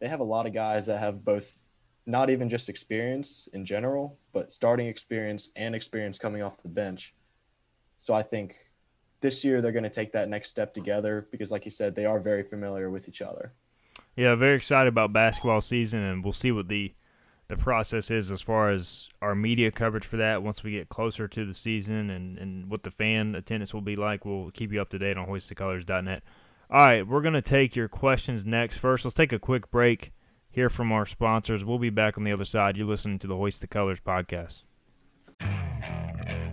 [0.00, 1.62] they have a lot of guys that have both
[2.06, 7.14] not even just experience in general, but starting experience and experience coming off the bench.
[7.96, 8.56] So I think
[9.20, 12.04] this year they're going to take that next step together because, like you said, they
[12.04, 13.54] are very familiar with each other.
[14.16, 16.94] Yeah, very excited about basketball season, and we'll see what the
[17.48, 21.28] the process is as far as our media coverage for that once we get closer
[21.28, 24.24] to the season and, and what the fan attendance will be like.
[24.24, 26.22] We'll keep you up to date on hoistthecolors.net.
[26.70, 28.78] All right, we're going to take your questions next.
[28.78, 30.12] First, let's take a quick break,
[30.50, 31.64] hear from our sponsors.
[31.64, 32.78] We'll be back on the other side.
[32.78, 34.64] You're listening to the Hoist the Colors podcast.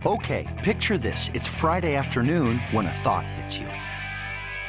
[0.05, 1.29] Okay, picture this.
[1.33, 3.69] It's Friday afternoon when a thought hits you.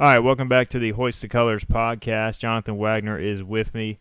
[0.00, 2.38] All right, welcome back to the Hoist the Colors podcast.
[2.38, 3.98] Jonathan Wagner is with me.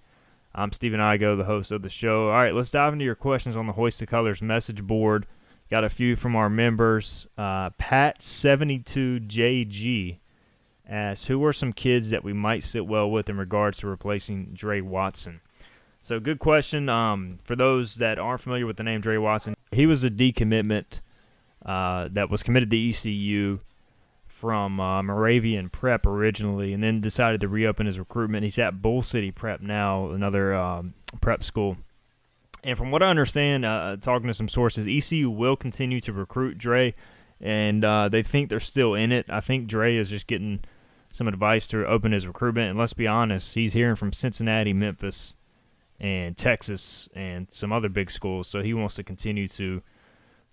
[0.54, 2.28] I'm Stephen Igo, the host of the show.
[2.28, 5.26] All right, let's dive into your questions on the Hoist the Colors message board.
[5.72, 7.26] Got a few from our members.
[7.36, 10.20] Uh, Pat72JG
[10.88, 14.52] asks, Who are some kids that we might sit well with in regards to replacing
[14.54, 15.42] Dre Watson?
[16.04, 16.90] So, good question.
[16.90, 21.02] Um, for those that aren't familiar with the name Dre Watson, he was a decommitment
[21.66, 23.58] uh, that was committed to ECU
[24.38, 28.43] from uh, Moravian Prep originally, and then decided to reopen his recruitment.
[28.43, 31.78] He's at Bull City Prep now, another um, prep school.
[32.63, 36.60] And from what I understand, uh, talking to some sources, ECU will continue to recruit
[36.60, 36.93] Dre,
[37.41, 39.26] and uh, they think they're still in it.
[39.28, 40.60] I think Dre is just getting
[41.12, 42.69] some advice to open his recruitment.
[42.69, 45.34] And let's be honest, he's hearing from Cincinnati, Memphis,
[46.00, 48.47] and Texas, and some other big schools.
[48.47, 49.82] So he wants to continue to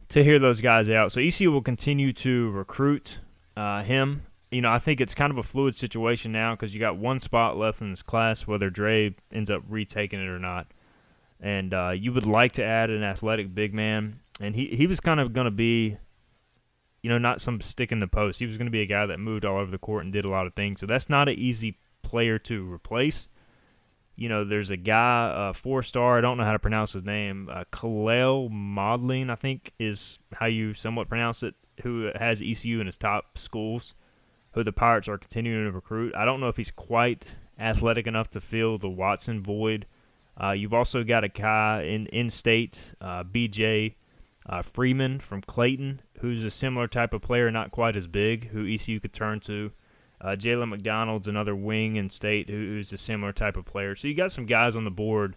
[0.09, 1.13] to hear those guys out.
[1.13, 3.19] So ECU will continue to recruit
[3.57, 4.23] uh, him.
[4.51, 7.19] You know, I think it's kind of a fluid situation now because you got one
[7.19, 10.69] spot left in this class, whether Dre ends up retaking it or not.
[11.41, 15.01] And uh, you would like to add an athletic big man, and he he was
[15.01, 15.97] kind of going to be,
[17.03, 18.39] you know, not some stick in the post.
[18.39, 20.25] He was going to be a guy that moved all over the court and did
[20.25, 20.81] a lot of things.
[20.81, 23.29] So that's not an easy player to replace.
[24.17, 26.17] You know, there's a guy, uh, four star.
[26.17, 27.49] I don't know how to pronounce his name.
[27.51, 32.87] Uh, Kalel Modling, I think, is how you somewhat pronounce it who has ECU in
[32.87, 33.95] his top schools,
[34.53, 36.15] who the Pirates are continuing to recruit.
[36.15, 39.87] I don't know if he's quite athletic enough to fill the Watson void.
[40.43, 43.95] Uh, you've also got a guy in in state, uh, BJ
[44.47, 48.67] uh, Freeman from Clayton, who's a similar type of player, not quite as big, who
[48.67, 49.73] ECU could turn to.
[50.21, 53.95] Uh, Jalen McDonald's another wing in state who's a similar type of player.
[53.95, 55.37] So you got some guys on the board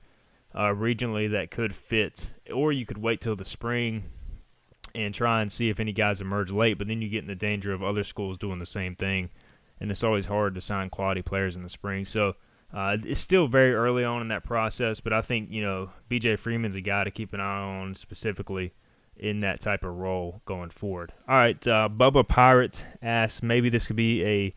[0.54, 4.06] uh, regionally that could fit, or you could wait till the spring
[4.98, 6.78] and try and see if any guys emerge late.
[6.80, 9.30] But then you get in the danger of other schools doing the same thing,
[9.80, 12.04] and it's always hard to sign quality players in the spring.
[12.04, 12.36] So
[12.74, 16.38] uh, it's still very early on in that process, but I think you know BJ
[16.38, 18.74] Freeman's a guy to keep an eye on specifically
[19.16, 21.14] in that type of role going forward.
[21.30, 24.56] All right, uh, Bubba Pirate asks maybe this could be a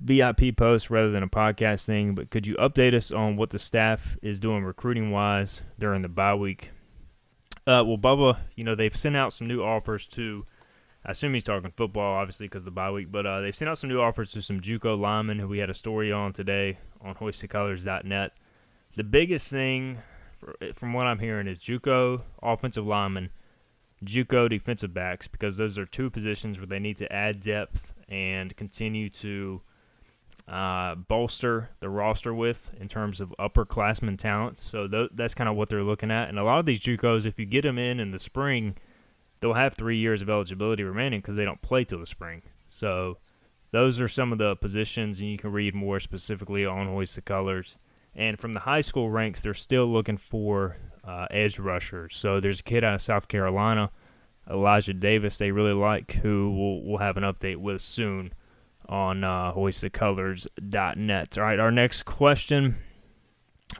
[0.00, 3.58] VIP post rather than a podcast thing, but could you update us on what the
[3.58, 6.70] staff is doing recruiting wise during the bye week
[7.70, 10.44] uh, well, Bubba, you know they've sent out some new offers to.
[11.04, 13.10] I assume he's talking football, obviously, because of the bye week.
[13.10, 15.70] But uh, they've sent out some new offers to some JUCO linemen who we had
[15.70, 18.32] a story on today on HoistTheColors.net.
[18.96, 19.98] The biggest thing,
[20.38, 23.30] for, from what I'm hearing, is JUCO offensive linemen,
[24.04, 28.54] JUCO defensive backs, because those are two positions where they need to add depth and
[28.56, 29.62] continue to
[30.50, 34.58] uh, bolster the roster with in terms of upperclassmen talent.
[34.58, 36.28] So th- that's kind of what they're looking at.
[36.28, 38.76] And a lot of these JUCOs, if you get them in in the spring,
[39.38, 42.42] they'll have three years of eligibility remaining because they don't play till the spring.
[42.68, 43.18] So
[43.70, 47.22] those are some of the positions, and you can read more specifically on Hoist the
[47.22, 47.78] Colors.
[48.12, 52.16] And from the high school ranks, they're still looking for uh, edge rushers.
[52.16, 53.92] So there's a kid out of South Carolina,
[54.50, 58.32] Elijah Davis, they really like, who we'll, we'll have an update with soon
[58.90, 61.38] on uh, hoistthecolors.net.
[61.38, 62.76] All right, our next question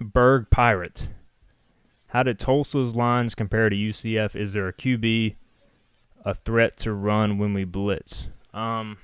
[0.00, 1.08] Berg Pirate.
[2.08, 4.36] How did Tulsa's lines compare to UCF?
[4.36, 5.34] Is there a QB
[6.24, 8.28] a threat to run when we blitz?
[8.54, 8.98] Um,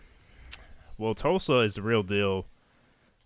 [0.96, 2.46] well, Tulsa is the real deal,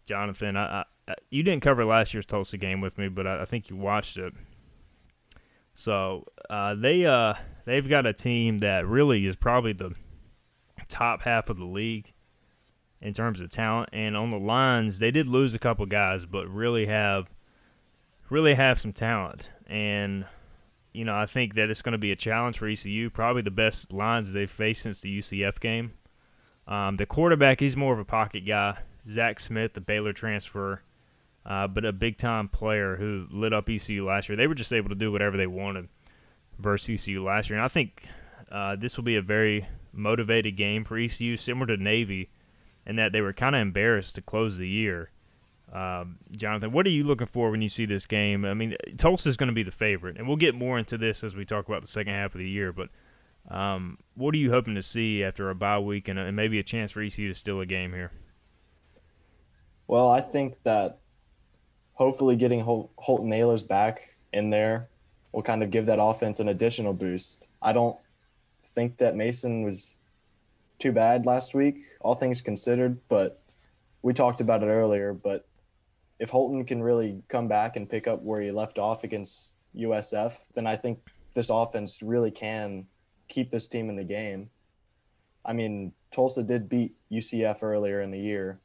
[0.07, 0.57] Jonathan.
[0.57, 3.69] I, I, you didn't cover last year's Tulsa game with me, but I, I think
[3.69, 4.33] you watched it.
[5.75, 9.95] So uh, they uh, they've got a team that really is probably the
[10.89, 12.13] top half of the league
[13.01, 13.89] in terms of talent.
[13.93, 17.31] And on the lines, they did lose a couple guys, but really have
[18.29, 19.51] really have some talent.
[19.67, 20.27] And
[20.93, 23.11] you know, I think that it's going to be a challenge for ECU.
[23.11, 25.93] Probably the best lines they've faced since the UCF game.
[26.67, 28.79] Um, the quarterback, he's more of a pocket guy.
[29.07, 30.83] Zach Smith, the Baylor transfer,
[31.47, 34.37] uh, but a big time player who lit up ECU last year.
[34.37, 35.89] They were just able to do whatever they wanted
[36.59, 37.59] versus ECU last year.
[37.59, 38.07] And I think
[38.51, 42.31] uh, this will be a very motivated game for ECU, similar to Navy
[42.91, 45.13] and that they were kind of embarrassed to close the year.
[45.73, 48.45] Um, Jonathan, what are you looking for when you see this game?
[48.45, 51.23] I mean, Tulsa is going to be the favorite, and we'll get more into this
[51.23, 52.73] as we talk about the second half of the year.
[52.73, 52.89] But
[53.49, 56.59] um, what are you hoping to see after a bye week and, a, and maybe
[56.59, 58.11] a chance for ECU to steal a game here?
[59.87, 60.99] Well, I think that
[61.93, 64.89] hopefully getting Hol- Holton Ahlers back in there
[65.31, 67.45] will kind of give that offense an additional boost.
[67.63, 67.97] I don't
[68.65, 70.00] think that Mason was
[70.81, 73.43] too bad last week, all things considered, but
[74.03, 75.13] we talked about it earlier.
[75.13, 75.47] But
[76.19, 80.39] if Holton can really come back and pick up where he left off against USF,
[80.55, 80.99] then I think
[81.35, 82.87] this offense really can
[83.29, 84.51] keep this team in the game.
[85.45, 88.59] I mean, Tulsa did beat UCF earlier in the year.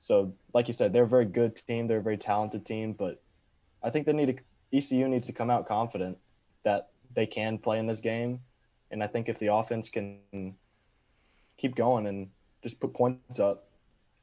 [0.00, 1.86] So, like you said, they're a very good team.
[1.86, 3.22] They're a very talented team, but
[3.82, 6.18] I think they need to, ECU needs to come out confident
[6.62, 8.40] that they can play in this game.
[8.90, 10.54] And I think if the offense can
[11.60, 12.28] keep going and
[12.62, 13.68] just put points up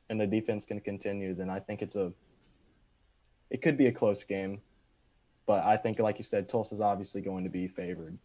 [0.10, 2.12] and the defense can continue, then I think it's a
[3.50, 4.62] it could be a close game.
[5.46, 8.18] But I think like you said, Tulsa's obviously going to be favored.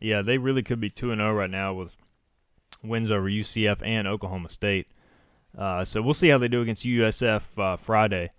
[0.00, 1.96] Yeah, they really could be 2 and 0 right now with
[2.82, 4.88] wins over UCF and Oklahoma State.
[5.56, 8.30] Uh, so we'll see how they do against USF uh, Friday.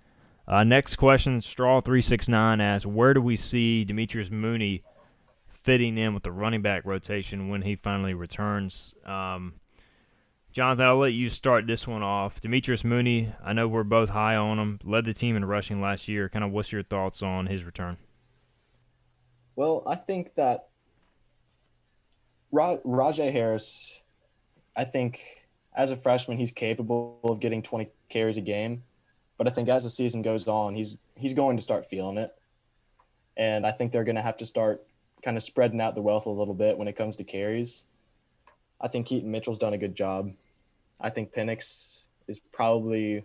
[0.47, 4.83] Uh, next question, Straw369 asks, where do we see Demetrius Mooney
[5.47, 8.93] fitting in with the running back rotation when he finally returns?
[9.05, 9.53] Um,
[10.55, 12.39] Jonathan, I'll let you start this one off.
[12.39, 16.07] Demetrius Mooney, I know we're both high on him, led the team in rushing last
[16.07, 16.29] year.
[16.29, 17.97] Kind of what's your thoughts on his return?
[19.57, 20.69] Well, I think that
[22.53, 24.01] Ra- Rahjai Harris,
[24.77, 28.83] I think as a freshman, he's capable of getting 20 carries a game.
[29.37, 32.33] But I think as the season goes on, he's he's going to start feeling it.
[33.35, 34.85] And I think they're going to have to start
[35.21, 37.83] kind of spreading out the wealth a little bit when it comes to carries.
[38.79, 40.31] I think Keaton Mitchell's done a good job.
[40.99, 43.23] I think Penix is probably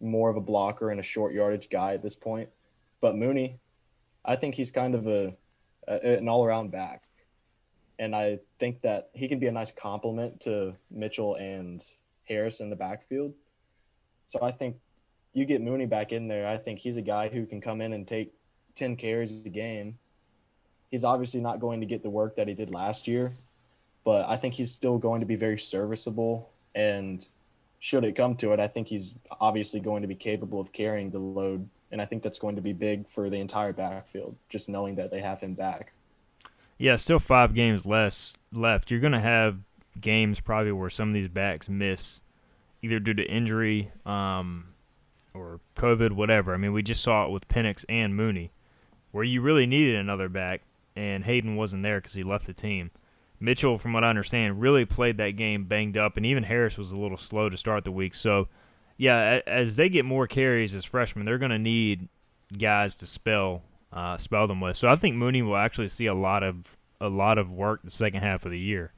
[0.00, 2.48] more of a blocker and a short yardage guy at this point.
[3.00, 3.58] But Mooney,
[4.24, 5.34] I think he's kind of a,
[5.86, 7.08] a an all around back
[7.98, 11.84] and I think that he can be a nice complement to Mitchell and
[12.24, 13.34] Harris in the backfield.
[14.26, 14.76] So I think
[15.32, 16.46] you get Mooney back in there.
[16.46, 18.32] I think he's a guy who can come in and take
[18.76, 19.98] 10 carries a game.
[20.90, 23.34] He's obviously not going to get the work that he did last year,
[24.04, 26.50] but I think he's still going to be very serviceable.
[26.74, 27.26] And
[27.80, 31.10] should it come to it, I think he's obviously going to be capable of carrying
[31.10, 31.68] the load.
[31.90, 35.10] And I think that's going to be big for the entire backfield, just knowing that
[35.10, 35.92] they have him back.
[36.76, 38.90] Yeah, still five games less left.
[38.90, 39.58] You're going to have
[40.00, 42.20] games probably where some of these backs miss,
[42.82, 44.74] either due to injury um,
[45.34, 46.54] or COVID, whatever.
[46.54, 48.52] I mean, we just saw it with Penix and Mooney,
[49.10, 50.62] where you really needed another back,
[50.94, 52.90] and Hayden wasn't there because he left the team.
[53.40, 56.92] Mitchell, from what I understand, really played that game banged up, and even Harris was
[56.92, 58.14] a little slow to start the week.
[58.14, 58.48] So,
[58.96, 62.08] yeah, as they get more carries as freshmen, they're going to need
[62.56, 64.76] guys to spell uh, spell them with.
[64.76, 67.90] So I think Mooney will actually see a lot of a lot of work the
[67.90, 68.90] second half of the year,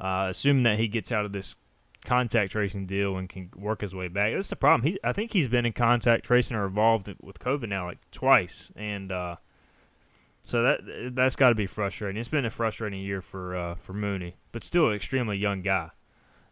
[0.00, 1.56] uh, assuming that he gets out of this
[2.04, 4.32] contact tracing deal and can work his way back.
[4.34, 4.88] That's the problem.
[4.88, 8.70] He, I think he's been in contact tracing or involved with COVID now like twice,
[8.76, 9.36] and uh,
[10.42, 12.18] so that that's got to be frustrating.
[12.18, 15.90] It's been a frustrating year for uh, for Mooney, but still an extremely young guy.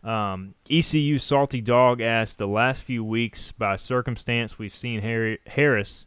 [0.03, 6.07] Um, ECU Salty Dog asked the last few weeks by circumstance we've seen Harry, Harris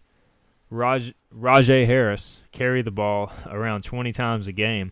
[0.73, 4.91] Raj, Rahjai Harris carry the ball around 20 times a game.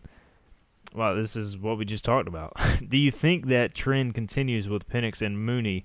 [0.94, 2.52] Wow, this is what we just talked about.
[2.88, 5.84] Do you think that trend continues with Penix and Mooney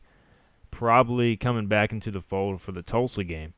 [0.70, 3.54] probably coming back into the fold for the Tulsa game?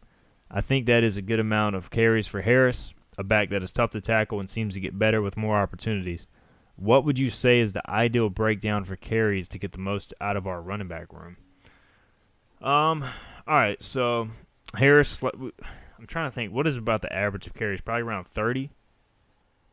[0.50, 3.74] I think that is a good amount of carries for Harris, a back that is
[3.74, 6.26] tough to tackle and seems to get better with more opportunities.
[6.78, 10.38] What would you say is the ideal breakdown for carries to get the most out
[10.38, 11.36] of our running back room?
[12.62, 13.04] Um,
[13.46, 14.30] all right, so
[14.74, 16.54] Harris I'm trying to think.
[16.54, 17.82] What is about the average of carries?
[17.82, 18.72] Probably around 30,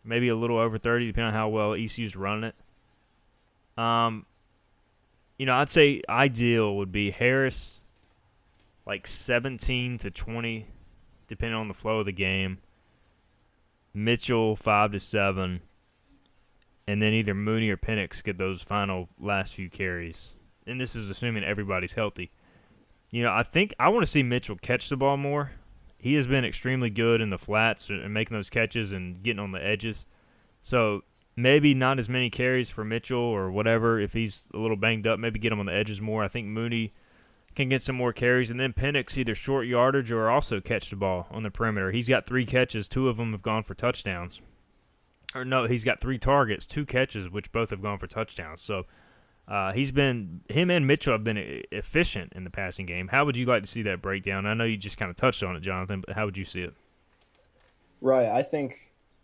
[0.02, 3.80] maybe a little over 30, depending on how well ECU's running it.
[3.80, 4.26] Um,
[5.38, 7.78] you know, I'd say ideal would be Harris,
[8.84, 10.66] like 17 to 20,
[11.28, 12.58] depending on the flow of the game.
[13.96, 15.62] Mitchell five to seven,
[16.86, 20.34] and then either Mooney or Penix get those final last few carries.
[20.66, 22.30] And this is assuming everybody's healthy.
[23.10, 25.52] You know, I think I want to see Mitchell catch the ball more
[25.98, 29.52] he has been extremely good in the flats and making those catches and getting on
[29.52, 30.04] the edges.
[30.62, 31.02] So
[31.34, 35.18] maybe not as many carries for Mitchell or whatever if he's a little banged up.
[35.18, 36.22] Maybe get him on the edges more.
[36.22, 36.92] I think Mooney
[37.56, 40.96] can get some more carries, and then Penix either short yardage or also catch the
[40.96, 41.90] ball on the perimeter.
[41.90, 42.86] He's got three catches.
[42.86, 44.42] Two of them have gone for touchdowns.
[45.34, 48.60] Or no, he's got three targets, two catches, which both have gone for touchdowns.
[48.60, 48.86] So
[49.48, 53.08] uh, he's been him and Mitchell have been efficient in the passing game.
[53.08, 54.46] How would you like to see that breakdown?
[54.46, 56.62] I know you just kind of touched on it, Jonathan, but how would you see
[56.62, 56.74] it?
[58.00, 58.28] Right.
[58.28, 58.74] I think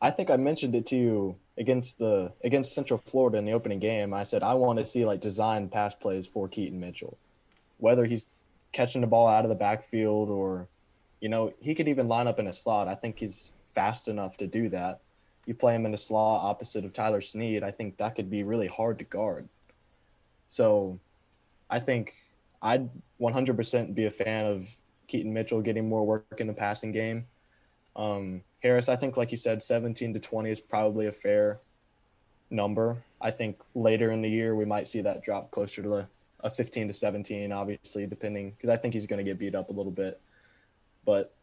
[0.01, 3.79] I think I mentioned it to you against the against Central Florida in the opening
[3.79, 4.15] game.
[4.15, 7.17] I said I want to see like design pass plays for Keaton Mitchell,
[7.83, 8.27] whether he's
[8.71, 10.69] catching the ball out of the backfield or,
[11.21, 12.87] you know, he could even line up in a slot.
[12.87, 15.01] I think he's fast enough to do that.
[15.47, 18.45] You play him in a slot opposite of Tyler Snead, I think that could be
[18.45, 19.49] really hard to guard.
[20.47, 21.01] So
[21.69, 22.15] I think
[22.63, 22.89] I'd
[23.21, 24.77] 100% be a fan of
[25.09, 27.27] Keaton Mitchell getting more work in the passing game.
[27.97, 31.59] Um, Harris, I think, like you said, 17 to 20 is probably a fair
[32.49, 33.03] number.
[33.21, 36.07] I think later in the year we might see that drop closer to the,
[36.43, 39.69] a 15 to 17, obviously, depending because I think he's going to get beat up
[39.69, 40.21] a little bit.
[41.05, 41.35] But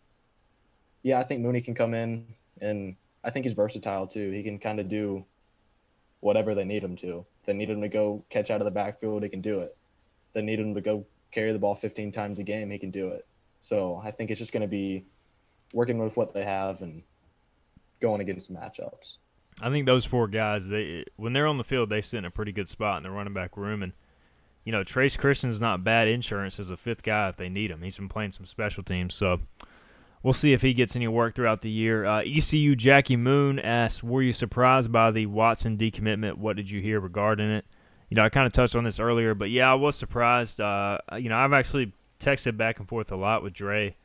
[1.03, 2.25] yeah, I think Mooney can come in,
[2.61, 4.31] and I think he's versatile too.
[4.31, 5.25] He can kind of do
[6.19, 7.25] whatever they need him to.
[7.39, 9.77] If they need him to go catch out of the backfield, he can do it.
[10.27, 12.91] If they need him to go carry the ball 15 times a game, he can
[12.91, 13.25] do it.
[13.61, 15.05] So I think it's just going to be
[15.73, 17.03] working with what they have and
[18.01, 19.17] going against matchups.
[19.61, 22.31] I think those four guys, they when they're on the field, they sit in a
[22.31, 23.83] pretty good spot in the running back room.
[23.83, 23.93] And
[24.63, 27.81] you know, Trace Christian's not bad insurance as a fifth guy if they need him.
[27.81, 29.39] He's been playing some special teams, so
[30.21, 32.05] we'll see if he gets any work throughout the year.
[32.05, 36.35] Uh, ECU Jackie Moon asked, "Were you surprised by the Watson decommitment?
[36.35, 37.65] What did you hear regarding it?"
[38.09, 40.59] You know, I kind of touched on this earlier, but yeah, I was surprised.
[40.59, 43.95] Uh, you know, I've actually texted back and forth a lot with Dre,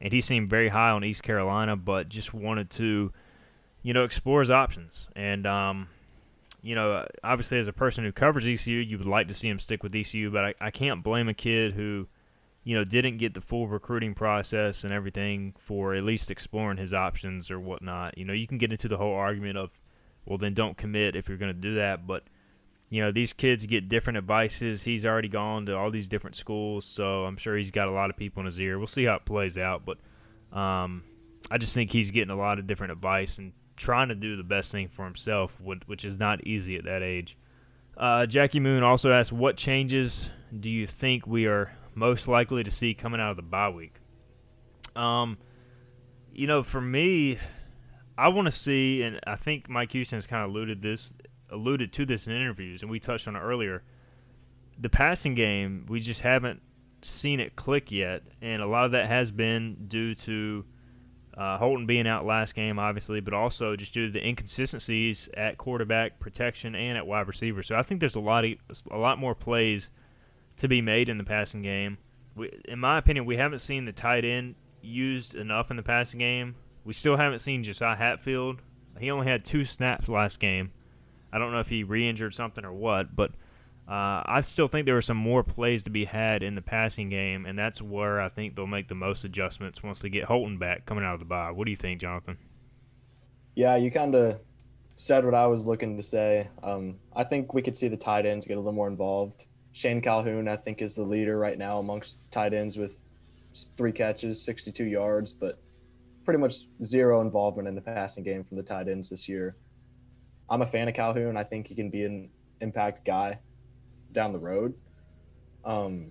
[0.00, 3.12] and he seemed very high on East Carolina, but just wanted to
[3.82, 5.08] you know, explore his options.
[5.14, 5.88] And, um,
[6.62, 9.58] you know, obviously as a person who covers ECU, you would like to see him
[9.58, 12.06] stick with ECU, but I, I can't blame a kid who,
[12.62, 16.94] you know, didn't get the full recruiting process and everything for at least exploring his
[16.94, 18.16] options or whatnot.
[18.16, 19.70] You know, you can get into the whole argument of,
[20.24, 22.06] well, then don't commit if you're going to do that.
[22.06, 22.22] But,
[22.88, 24.84] you know, these kids get different advices.
[24.84, 28.08] He's already gone to all these different schools, so I'm sure he's got a lot
[28.08, 28.78] of people in his ear.
[28.78, 29.82] We'll see how it plays out.
[29.84, 29.98] But,
[30.56, 31.02] um,
[31.50, 34.42] I just think he's getting a lot of different advice and trying to do the
[34.42, 37.36] best thing for himself, which is not easy at that age.
[37.96, 42.70] Uh, Jackie Moon also asked, "What changes do you think we are most likely to
[42.70, 44.00] see coming out of the bye week?"
[44.96, 45.38] Um,
[46.32, 47.38] you know, for me,
[48.16, 51.14] I want to see, and I think Mike Houston has kind of alluded this,
[51.50, 53.82] alluded to this in interviews, and we touched on it earlier.
[54.78, 56.62] The passing game, we just haven't
[57.02, 60.64] seen it click yet, and a lot of that has been due to
[61.36, 65.58] uh, Holton being out last game, obviously, but also just due to the inconsistencies at
[65.58, 67.62] quarterback protection and at wide receiver.
[67.62, 68.52] So I think there's a lot of,
[68.90, 69.90] a lot more plays
[70.56, 71.98] to be made in the passing game.
[72.34, 76.18] We, in my opinion, we haven't seen the tight end used enough in the passing
[76.18, 76.56] game.
[76.84, 78.60] We still haven't seen Josiah Hatfield.
[78.98, 80.72] He only had two snaps last game.
[81.32, 83.32] I don't know if he re-injured something or what, but
[83.92, 87.10] uh, I still think there were some more plays to be had in the passing
[87.10, 90.56] game, and that's where I think they'll make the most adjustments once they get Holton
[90.56, 91.50] back coming out of the bye.
[91.50, 92.38] What do you think, Jonathan?
[93.54, 94.40] Yeah, you kind of
[94.96, 96.48] said what I was looking to say.
[96.62, 99.44] Um, I think we could see the tight ends get a little more involved.
[99.72, 102.98] Shane Calhoun, I think, is the leader right now amongst tight ends with
[103.76, 105.60] three catches, 62 yards, but
[106.24, 109.54] pretty much zero involvement in the passing game from the tight ends this year.
[110.48, 111.36] I'm a fan of Calhoun.
[111.36, 112.30] I think he can be an
[112.62, 113.38] impact guy
[114.12, 114.74] down the road.
[115.64, 116.10] Um,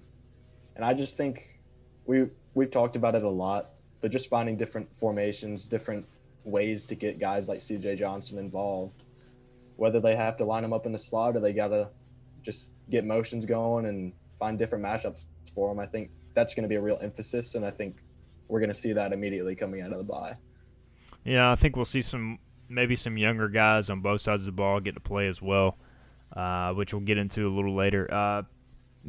[0.76, 1.60] and I just think
[2.06, 3.72] we we've talked about it a lot,
[4.02, 6.06] but just finding different formations, different
[6.44, 9.04] ways to get guys like CJ Johnson involved,
[9.76, 11.90] whether they have to line them up in the slot or they gotta
[12.42, 15.80] just get motions going and find different matchups for them.
[15.80, 17.98] I think that's going to be a real emphasis, and I think
[18.48, 20.36] we're going to see that immediately coming out of the bye.
[21.24, 24.52] Yeah, I think we'll see some maybe some younger guys on both sides of the
[24.54, 25.78] ball get to play as well
[26.36, 28.12] uh, which we'll get into a little later.
[28.12, 28.44] Uh,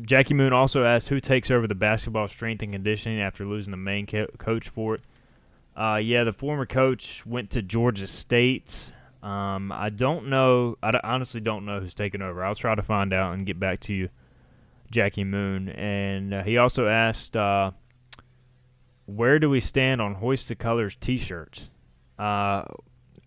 [0.01, 3.77] Jackie Moon also asked who takes over the basketball strength and conditioning after losing the
[3.77, 5.03] main co- coach for it.
[5.77, 8.93] Uh, yeah, the former coach went to Georgia State.
[9.23, 10.77] Um, I don't know.
[10.83, 12.45] I honestly don't know who's taking over.
[12.45, 14.09] I'll try to find out and get back to you,
[14.91, 15.69] Jackie Moon.
[15.69, 17.71] And uh, he also asked, uh,
[19.07, 21.71] where do we stand on Hoist the Colors T-shirts?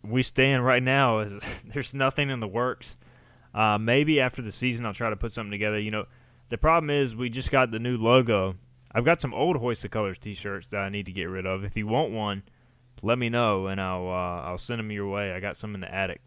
[0.04, 1.20] We stand right now.
[1.20, 2.98] Is there's nothing in the works.
[3.56, 5.80] Uh, maybe after the season, I'll try to put something together.
[5.80, 6.06] You know,
[6.50, 8.56] the problem is we just got the new logo.
[8.92, 11.64] I've got some old Hoist the Colors T-shirts that I need to get rid of.
[11.64, 12.44] If you want one,
[13.02, 15.32] let me know and I'll uh, I'll send them your way.
[15.32, 16.22] I got some in the attic,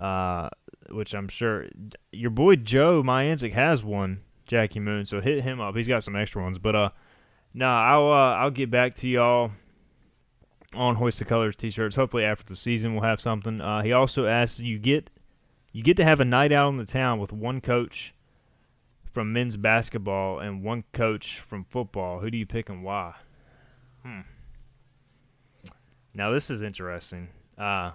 [0.00, 0.48] uh,
[0.90, 1.66] which I'm sure
[2.12, 4.22] your boy Joe Myanzik has one.
[4.46, 5.76] Jackie Moon, so hit him up.
[5.76, 6.88] He's got some extra ones, but uh,
[7.52, 9.52] no, nah, I'll uh, I'll get back to y'all
[10.74, 11.96] on Hoist the Colors T-shirts.
[11.96, 13.60] Hopefully after the season we'll have something.
[13.60, 15.10] Uh, he also asked you get
[15.72, 18.14] you get to have a night out in the town with one coach
[19.12, 22.20] from men's basketball and one coach from football.
[22.20, 23.14] Who do you pick and why?
[24.02, 24.20] Hmm.
[26.14, 27.28] Now this is interesting.
[27.56, 27.92] Uh,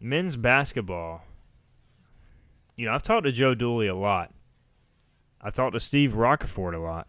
[0.00, 1.22] men's basketball.
[2.76, 4.32] You know, I've talked to Joe Dooley a lot.
[5.40, 7.08] I've talked to Steve Roccaforte a lot.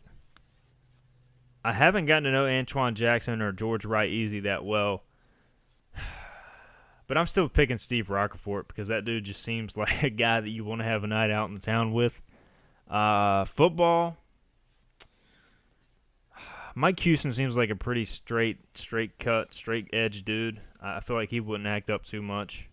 [1.63, 5.03] I haven't gotten to know Antoine Jackson or George Wright Easy that well.
[7.07, 10.51] But I'm still picking Steve Roccaforte because that dude just seems like a guy that
[10.51, 12.21] you want to have a night out in the town with.
[12.89, 14.17] Uh, football.
[16.75, 20.61] Mike Houston seems like a pretty straight, straight cut, straight edge dude.
[20.81, 22.69] I feel like he wouldn't act up too much.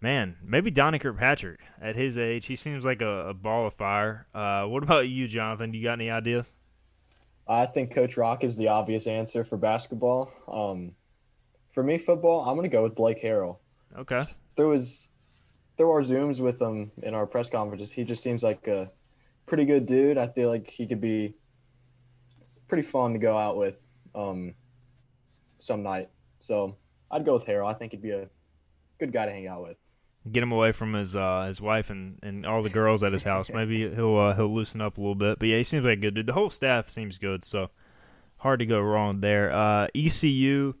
[0.00, 2.46] Man, maybe Donnie Kirkpatrick at his age.
[2.46, 4.26] He seems like a, a ball of fire.
[4.34, 5.72] Uh, what about you, Jonathan?
[5.72, 6.52] You got any ideas?
[7.46, 10.32] I think Coach Rock is the obvious answer for basketball.
[10.48, 10.96] Um,
[11.72, 13.56] for me, football, I'm gonna go with Blake Harrell.
[13.96, 14.22] Okay.
[14.56, 15.08] Through his
[15.76, 18.90] through our zooms with him in our press conferences, he just seems like a
[19.46, 20.18] pretty good dude.
[20.18, 21.34] I feel like he could be
[22.68, 23.74] pretty fun to go out with
[24.14, 24.54] um,
[25.58, 26.10] some night.
[26.40, 26.76] So
[27.10, 27.68] I'd go with Harrell.
[27.68, 28.28] I think he'd be a
[28.98, 29.76] good guy to hang out with.
[30.30, 33.24] Get him away from his uh, his wife and, and all the girls at his
[33.24, 33.50] house.
[33.50, 35.38] Maybe he'll uh, he'll loosen up a little bit.
[35.38, 36.26] But yeah, he seems like a good dude.
[36.26, 37.70] The whole staff seems good, so
[38.36, 39.52] hard to go wrong there.
[39.52, 40.74] Uh, ECU,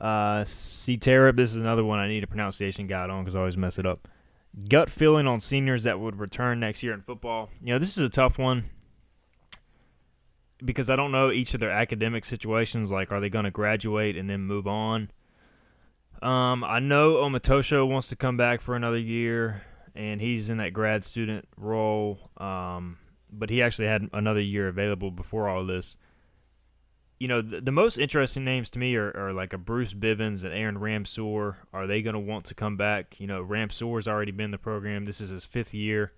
[0.00, 3.56] uh, CTERIP, this is another one I need a pronunciation guide on because I always
[3.56, 4.08] mess it up.
[4.68, 7.50] Gut feeling on seniors that would return next year in football.
[7.62, 8.70] You know, this is a tough one
[10.64, 12.90] because I don't know each of their academic situations.
[12.90, 15.10] Like, are they going to graduate and then move on?
[16.22, 19.62] Um, I know Omatosho wants to come back for another year,
[19.94, 22.30] and he's in that grad student role.
[22.36, 22.98] Um,
[23.32, 25.96] but he actually had another year available before all this.
[27.20, 30.42] You know, the, the most interesting names to me are, are, like a Bruce Bivens
[30.42, 31.58] and Aaron Ramseur.
[31.72, 33.20] Are they going to want to come back?
[33.20, 35.04] You know, Ramseur's already been in the program.
[35.04, 36.12] This is his fifth year.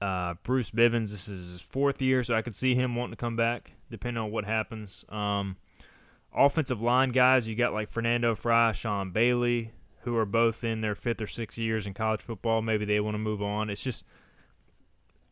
[0.00, 3.16] Uh, Bruce Bivens, this is his fourth year, so I could see him wanting to
[3.16, 5.04] come back, depending on what happens.
[5.08, 5.56] Um,
[6.34, 10.94] offensive line guys, you got like Fernando Fry, Sean Bailey, who are both in their
[10.94, 12.62] fifth or sixth years in college football.
[12.62, 13.70] Maybe they want to move on.
[13.70, 14.04] It's just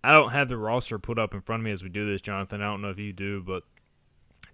[0.03, 2.21] I don't have the roster put up in front of me as we do this,
[2.21, 2.61] Jonathan.
[2.61, 3.65] I don't know if you do, but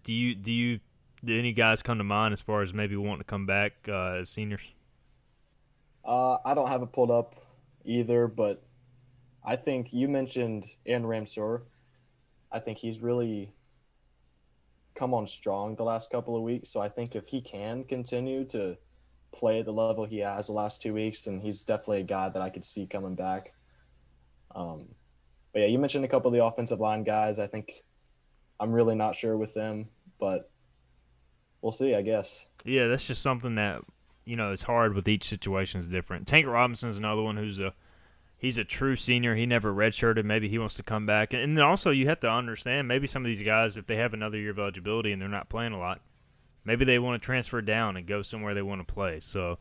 [0.05, 0.80] do you do you
[1.24, 4.14] do any guys come to mind as far as maybe wanting to come back uh,
[4.20, 4.72] as seniors?
[6.05, 7.36] Uh, I don't have it pulled up
[7.84, 8.64] either, but
[9.44, 11.62] I think you mentioned Aaron Ramseur.
[12.50, 13.55] I think he's really
[14.94, 16.70] come on strong the last couple of weeks.
[16.70, 18.76] So I think if he can continue to
[19.32, 22.28] play at the level he has the last two weeks, then he's definitely a guy
[22.28, 23.55] that I could see coming back.
[24.55, 24.88] Um,
[25.53, 27.38] but yeah, you mentioned a couple of the offensive line guys.
[27.38, 27.84] I think
[28.63, 29.89] I'm really not sure with them,
[30.21, 30.49] but
[31.63, 32.47] we'll see, I guess.
[32.65, 33.83] Yeah, that's just something that
[34.25, 36.29] you know is hard with each situation is different.
[36.29, 37.75] Tank Robinson's another one who's a
[38.39, 39.35] he's a true senior.
[39.35, 40.25] He never redshirted.
[40.25, 41.35] Maybe he wants to come back.
[41.35, 44.15] And then also you have to understand maybe some of these guys, if they have
[44.15, 46.01] another year of eligibility and they're not playing a lot,
[46.65, 49.19] maybe they want to transfer down and go somewhere they want to play.
[49.19, 49.59] So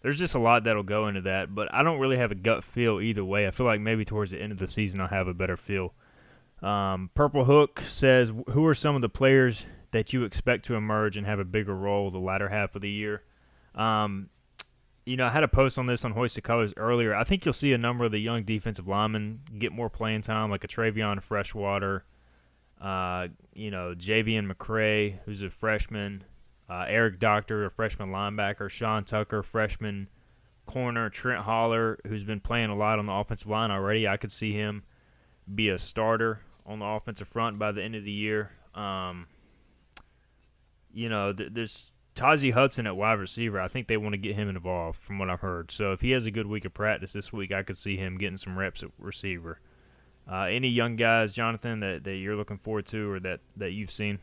[0.00, 1.54] there's just a lot that'll go into that.
[1.54, 3.46] But I don't really have a gut feel either way.
[3.46, 5.92] I feel like maybe towards the end of the season I'll have a better feel.
[6.62, 11.16] Um, Purple Hook says, "Who are some of the players that you expect to emerge
[11.16, 13.22] and have a bigger role the latter half of the year?"
[13.74, 14.28] Um,
[15.06, 17.14] you know, I had a post on this on Hoist Hoisted Colors earlier.
[17.14, 20.50] I think you'll see a number of the young defensive linemen get more playing time,
[20.50, 22.04] like a Travion Freshwater,
[22.80, 26.24] uh, you know, Javian McCray, who's a freshman,
[26.68, 30.08] uh, Eric Doctor, a freshman linebacker, Sean Tucker, freshman
[30.66, 34.06] corner, Trent Holler, who's been playing a lot on the offensive line already.
[34.06, 34.84] I could see him
[35.52, 36.40] be a starter
[36.70, 38.52] on the offensive front by the end of the year.
[38.74, 39.26] Um,
[40.92, 44.36] you know, th- there's Tazi Hudson at wide receiver, I think they want to get
[44.36, 45.72] him involved from what I've heard.
[45.72, 48.18] So if he has a good week of practice this week, I could see him
[48.18, 49.58] getting some reps at receiver.
[50.30, 53.90] Uh, any young guys, Jonathan, that, that you're looking forward to or that, that you've
[53.90, 54.20] seen?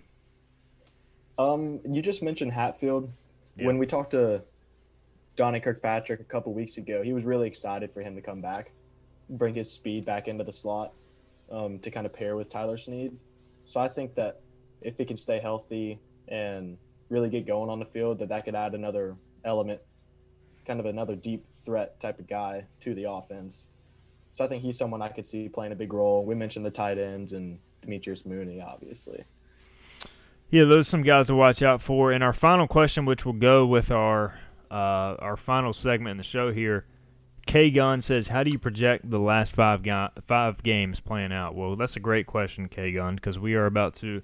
[1.37, 3.11] Um, you just mentioned Hatfield.
[3.57, 3.67] Yeah.
[3.67, 4.43] When we talked to
[5.35, 8.71] Donnie Kirkpatrick a couple weeks ago, he was really excited for him to come back,
[9.29, 10.93] bring his speed back into the slot
[11.51, 13.17] um, to kind of pair with Tyler Snead.
[13.65, 14.41] So I think that
[14.81, 16.77] if he can stay healthy and
[17.09, 19.81] really get going on the field, that that could add another element,
[20.65, 23.67] kind of another deep threat type of guy to the offense.
[24.31, 26.25] So I think he's someone I could see playing a big role.
[26.25, 29.23] We mentioned the tight ends and Demetrius Mooney, obviously.
[30.49, 32.11] Yeah, those are some guys to watch out for.
[32.11, 34.39] And our final question, which will go with our
[34.69, 36.85] uh, our final segment in the show here,
[37.47, 41.55] K Gun says, "How do you project the last five ga- five games playing out?"
[41.55, 44.21] Well, that's a great question, K Gun, because we are about to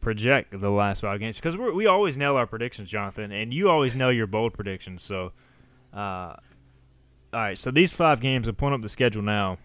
[0.00, 3.94] project the last five games because we always nail our predictions, Jonathan, and you always
[3.96, 5.02] nail your bold predictions.
[5.02, 5.32] So,
[5.92, 6.36] uh, all
[7.32, 7.58] right.
[7.58, 9.58] So these five games, I'm pulling up the schedule now.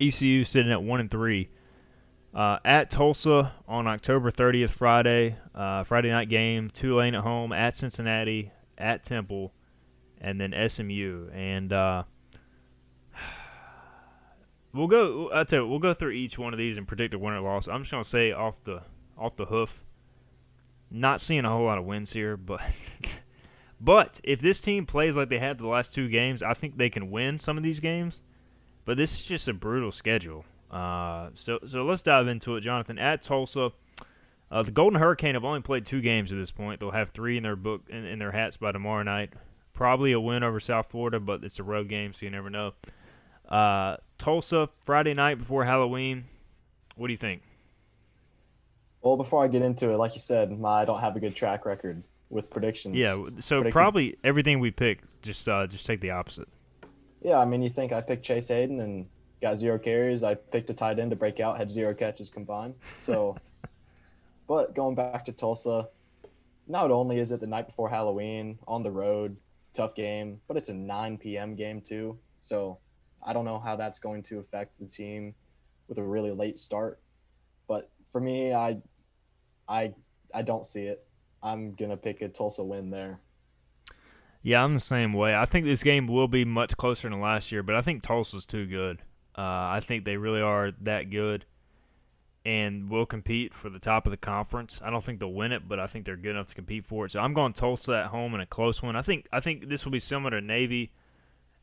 [0.00, 1.48] ECU sitting at one and three.
[2.34, 6.70] Uh, at Tulsa on October 30th, Friday, uh, Friday night game.
[6.70, 9.52] Tulane at home, at Cincinnati, at Temple,
[10.20, 11.28] and then SMU.
[11.32, 12.04] And uh,
[14.72, 15.30] we'll go.
[15.32, 17.68] I tell you, we'll go through each one of these and predict a winner loss.
[17.68, 18.82] I'm just gonna say off the
[19.16, 19.82] off the hoof.
[20.90, 22.60] Not seeing a whole lot of wins here, but
[23.80, 26.90] but if this team plays like they have the last two games, I think they
[26.90, 28.22] can win some of these games.
[28.84, 30.44] But this is just a brutal schedule.
[30.70, 32.98] Uh, so so let's dive into it, Jonathan.
[32.98, 33.72] At Tulsa,
[34.50, 36.80] uh, the Golden Hurricane have only played two games at this point.
[36.80, 39.32] They'll have three in their book in, in their hats by tomorrow night.
[39.78, 42.72] Probably a win over South Florida, but it's a road game, so you never know.
[43.48, 46.24] Uh, Tulsa Friday night before Halloween.
[46.96, 47.42] What do you think?
[49.02, 51.36] Well, before I get into it, like you said, my, I don't have a good
[51.36, 52.96] track record with predictions.
[52.96, 56.48] Yeah, so probably everything we pick, just uh, just take the opposite.
[57.22, 59.06] Yeah, I mean, you think I picked Chase Hayden and
[59.40, 60.24] got zero carries.
[60.24, 62.74] I picked a tight end to break out, had zero catches combined.
[62.98, 63.36] So,
[64.48, 65.86] but going back to Tulsa,
[66.66, 69.36] not only is it the night before Halloween on the road,
[69.74, 71.54] tough game, but it's a 9 p.m.
[71.54, 72.18] game too.
[72.40, 72.78] So,
[73.24, 75.34] I don't know how that's going to affect the team
[75.88, 77.00] with a really late start.
[77.66, 78.78] But for me, I,
[79.68, 79.94] I,
[80.32, 81.04] I don't see it.
[81.42, 83.20] I'm gonna pick a Tulsa win there.
[84.42, 85.36] Yeah, I'm the same way.
[85.36, 88.46] I think this game will be much closer than last year, but I think Tulsa's
[88.46, 89.02] too good.
[89.36, 91.44] Uh, I think they really are that good
[92.48, 94.80] and will compete for the top of the conference.
[94.82, 97.04] I don't think they'll win it, but I think they're good enough to compete for
[97.04, 97.12] it.
[97.12, 98.96] So I'm going Tulsa at home in a close one.
[98.96, 100.90] I think I think this will be similar to Navy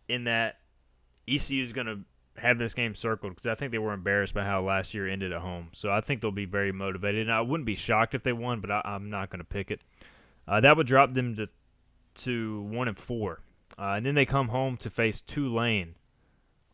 [0.07, 0.59] in that
[1.27, 2.01] ECU is going to
[2.39, 5.31] have this game circled because I think they were embarrassed by how last year ended
[5.31, 5.69] at home.
[5.71, 7.21] So I think they'll be very motivated.
[7.21, 9.71] And I wouldn't be shocked if they won, but I, I'm not going to pick
[9.71, 9.81] it.
[10.47, 11.49] Uh, that would drop them to
[12.25, 13.41] to one and four,
[13.79, 15.95] uh, and then they come home to face Tulane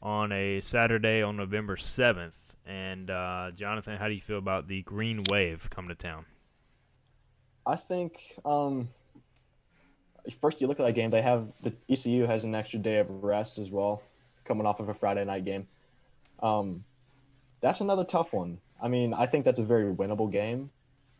[0.01, 2.55] on a Saturday on November seventh.
[2.65, 6.25] And uh, Jonathan, how do you feel about the Green Wave coming to town?
[7.65, 8.89] I think um,
[10.39, 11.11] first you look at that game.
[11.11, 14.01] They have the ECU has an extra day of rest as well,
[14.45, 15.67] coming off of a Friday night game.
[16.41, 16.83] Um,
[17.61, 18.59] that's another tough one.
[18.81, 20.71] I mean, I think that's a very winnable game,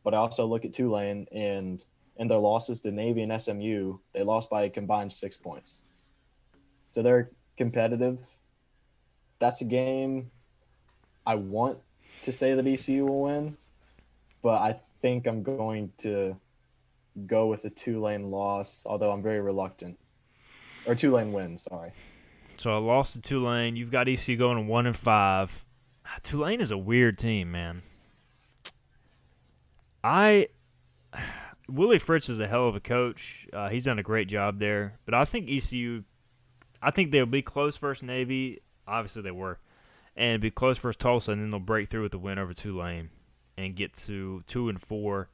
[0.03, 1.84] but I also look at Tulane and
[2.17, 5.84] in their losses to Navy and SMU, they lost by a combined six points.
[6.89, 8.19] So they're competitive.
[9.41, 10.29] That's a game
[11.25, 11.79] I want
[12.21, 13.57] to say that ECU will win,
[14.43, 16.37] but I think I'm going to
[17.25, 19.97] go with a Tulane loss, although I'm very reluctant.
[20.85, 21.91] Or Tulane win, sorry.
[22.57, 23.75] So I lost to Tulane.
[23.75, 25.65] You've got ECU going to one and five.
[26.05, 27.81] Ah, Tulane is a weird team, man.
[30.03, 30.49] I
[31.67, 33.47] Willie Fritz is a hell of a coach.
[33.51, 36.03] Uh, he's done a great job there, but I think ECU.
[36.79, 38.61] I think they'll be close versus Navy.
[38.91, 39.59] Obviously, they were,
[40.15, 43.09] and be close versus Tulsa, and then they'll break through with the win over Tulane
[43.57, 45.29] and get to two and four.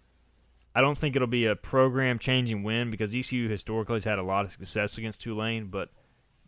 [0.76, 4.46] I don't think it'll be a program-changing win because ECU historically has had a lot
[4.46, 5.90] of success against Tulane, but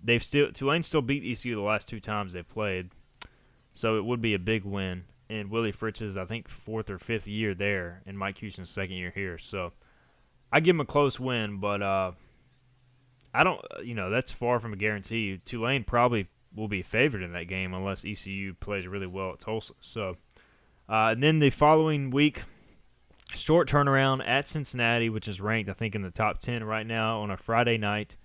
[0.03, 2.91] they've still Tulane still beat ECU the last two times they've played,
[3.73, 5.05] so it would be a big win.
[5.31, 9.11] And Willie Fritz's I think fourth or fifth year there, and Mike Houston's second year
[9.13, 9.37] here.
[9.37, 9.73] So
[10.51, 12.11] I give him a close win, but uh,
[13.33, 13.61] I don't.
[13.83, 15.39] You know that's far from a guarantee.
[15.43, 16.27] Tulane probably
[16.59, 19.73] will be favored in that game unless ECU plays really well at Tulsa.
[19.81, 20.17] So
[20.87, 22.43] uh, and then the following week.
[23.31, 27.19] Short turnaround at Cincinnati, which is ranked, I think, in the top 10 right now
[27.21, 28.17] on a Friday night.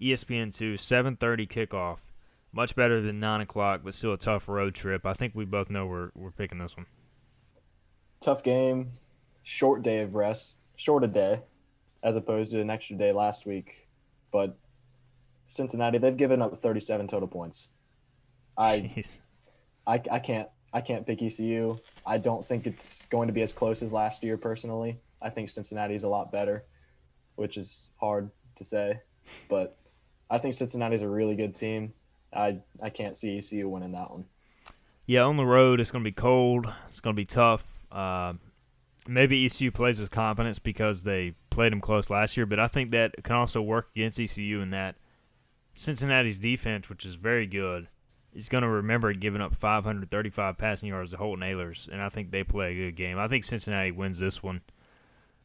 [0.00, 1.98] ESPN two, seven thirty kickoff.
[2.52, 5.04] Much better than nine o'clock, but still a tough road trip.
[5.04, 6.86] I think we both know we're we're picking this one.
[8.20, 8.92] Tough game,
[9.42, 11.42] short day of rest, short a day,
[12.02, 13.88] as opposed to an extra day last week.
[14.32, 14.56] But
[15.48, 17.70] Cincinnati, they've given up 37 total points.
[18.56, 19.20] I, Jeez.
[19.86, 21.78] I, I can't I can't pick ECU.
[22.04, 25.00] I don't think it's going to be as close as last year personally.
[25.20, 26.64] I think Cincinnati's a lot better,
[27.36, 29.00] which is hard to say,
[29.48, 29.74] but
[30.28, 31.94] I think Cincinnati's a really good team.
[32.32, 34.26] I I can't see ECU winning that one.
[35.06, 36.70] Yeah, on the road it's going to be cold.
[36.86, 37.66] It's going to be tough.
[37.90, 38.34] Uh,
[39.06, 42.90] maybe ECU plays with confidence because they played them close last year, but I think
[42.90, 44.96] that can also work against ECU in that
[45.78, 47.86] Cincinnati's defense, which is very good,
[48.34, 52.32] is going to remember giving up 535 passing yards to Holton Ahlers, and I think
[52.32, 53.16] they play a good game.
[53.16, 54.62] I think Cincinnati wins this one.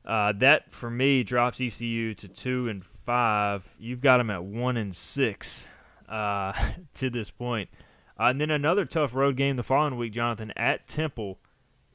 [0.04, 3.76] Uh, that for me drops ECU to two and five.
[3.78, 5.68] You've got them at one and six
[6.10, 6.54] uh,
[6.96, 7.70] to this point.
[8.20, 11.38] Uh, and then another tough road game the following week, Jonathan, at Temple.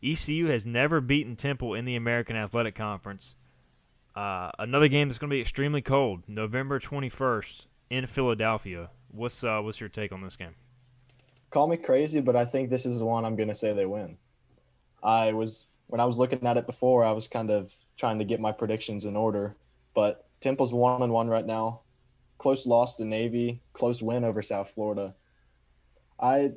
[0.01, 3.35] ECU has never beaten Temple in the American Athletic Conference.
[4.15, 8.91] Uh, another game that's going to be extremely cold, November 21st in Philadelphia.
[9.11, 10.55] What's uh, what's your take on this game?
[11.51, 13.87] Call me crazy, but I think this is the one I'm going to say they
[13.87, 14.19] win.
[15.03, 18.25] I was when I was looking at it before, I was kind of trying to
[18.25, 19.57] get my predictions in order,
[19.95, 21.81] but Temple's one and one right now.
[22.37, 25.15] Close loss to Navy, close win over South Florida.
[26.21, 26.53] I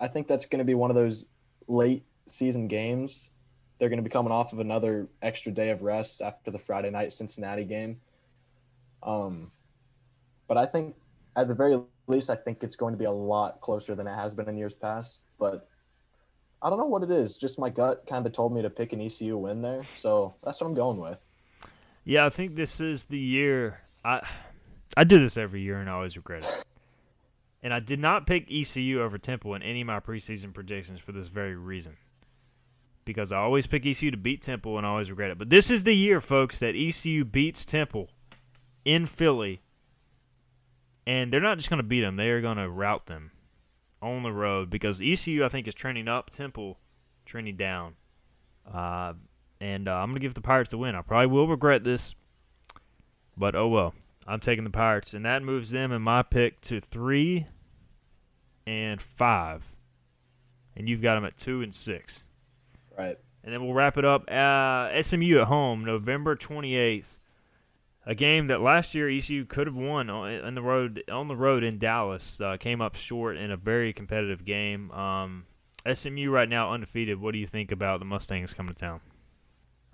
[0.00, 1.26] I think that's going to be one of those
[1.68, 3.30] late season games
[3.82, 6.88] they're going to be coming off of another extra day of rest after the Friday
[6.88, 7.96] night Cincinnati game.
[9.02, 9.50] Um,
[10.52, 10.96] but I think
[11.34, 14.14] at the very least, I think it's going to be a lot closer than it
[14.14, 15.22] has been in years past.
[15.38, 15.66] But
[16.60, 17.38] I don't know what it is.
[17.38, 20.60] Just my gut kind of told me to pick an ECU win there, so that's
[20.60, 21.26] what I'm going with.
[22.04, 23.80] Yeah, I think this is the year.
[24.04, 24.20] I
[24.94, 26.64] I do this every year and I always regret it.
[27.62, 31.12] And I did not pick ECU over Temple in any of my preseason predictions for
[31.12, 31.96] this very reason.
[33.06, 35.38] Because I always pick ECU to beat Temple and I always regret it.
[35.38, 38.10] But this is the year, folks, that ECU beats Temple
[38.84, 39.62] in Philly.
[41.06, 43.32] And they're not just going to beat them, they are going to rout them
[44.00, 46.78] on the road because ECU, I think, is trending up, Temple
[47.24, 47.94] trending down.
[48.72, 49.14] Uh,
[49.60, 50.94] and uh, I'm going to give the Pirates the win.
[50.94, 52.14] I probably will regret this,
[53.36, 53.94] but oh well.
[54.26, 57.46] I'm taking the Pirates, and that moves them in my pick to three
[58.66, 59.64] and five,
[60.76, 62.24] and you've got them at two and six.
[62.96, 63.18] Right.
[63.42, 64.30] And then we'll wrap it up.
[64.30, 67.16] Uh, SMU at home, November 28th.
[68.04, 71.62] A game that last year ECU could have won on the road on the road
[71.62, 74.90] in Dallas uh, came up short in a very competitive game.
[74.90, 75.46] Um,
[75.92, 77.20] SMU right now undefeated.
[77.20, 79.00] What do you think about the Mustangs coming to town?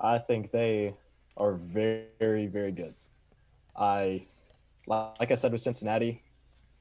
[0.01, 0.95] I think they
[1.37, 2.95] are very, very good.
[3.77, 4.27] I,
[4.87, 6.23] like I said with Cincinnati,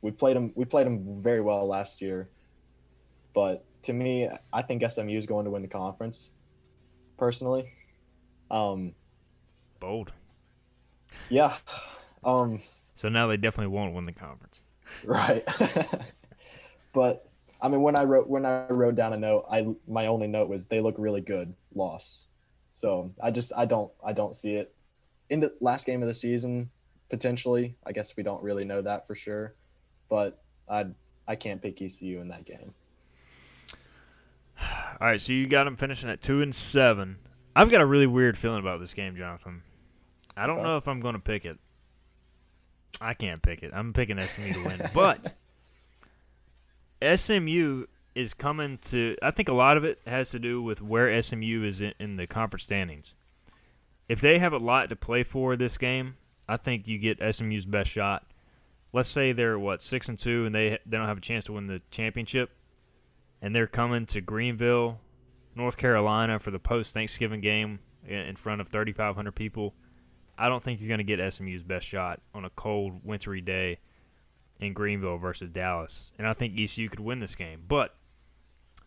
[0.01, 0.51] we played them.
[0.55, 2.29] We played them very well last year,
[3.33, 6.31] but to me, I think SMU is going to win the conference.
[7.17, 7.73] Personally,
[8.51, 8.93] um,
[9.79, 10.13] bold.
[11.29, 11.55] Yeah.
[12.23, 12.59] Um,
[12.95, 14.63] so now they definitely won't win the conference.
[15.05, 15.43] Right.
[16.93, 17.29] but
[17.61, 20.49] I mean, when I wrote when I wrote down a note, I my only note
[20.49, 21.53] was they look really good.
[21.75, 22.27] Loss.
[22.73, 24.73] So I just I don't I don't see it
[25.29, 26.69] in the last game of the season
[27.09, 27.75] potentially.
[27.85, 29.55] I guess we don't really know that for sure,
[30.09, 30.87] but I
[31.27, 32.73] I can't pick ECU in that game.
[34.61, 37.17] All right, so you got them finishing at two and seven.
[37.55, 39.63] I've got a really weird feeling about this game, Jonathan.
[40.37, 41.57] I don't know if I'm going to pick it.
[43.01, 43.71] I can't pick it.
[43.73, 45.33] I'm picking SMU to win, but
[47.15, 47.85] SMU
[48.15, 49.15] is coming to.
[49.21, 52.15] I think a lot of it has to do with where SMU is in, in,
[52.17, 53.13] the conference standings.
[54.07, 56.15] If they have a lot to play for this game,
[56.47, 58.25] I think you get SMU's best shot.
[58.93, 61.53] Let's say they're what six and two, and they they don't have a chance to
[61.53, 62.51] win the championship,
[63.41, 64.99] and they're coming to Greenville,
[65.55, 69.73] North Carolina for the post Thanksgiving game in front of 3,500 people.
[70.37, 73.79] I don't think you're going to get SMU's best shot on a cold, wintry day
[74.59, 76.11] in Greenville versus Dallas.
[76.17, 77.63] And I think ECU could win this game.
[77.67, 77.95] But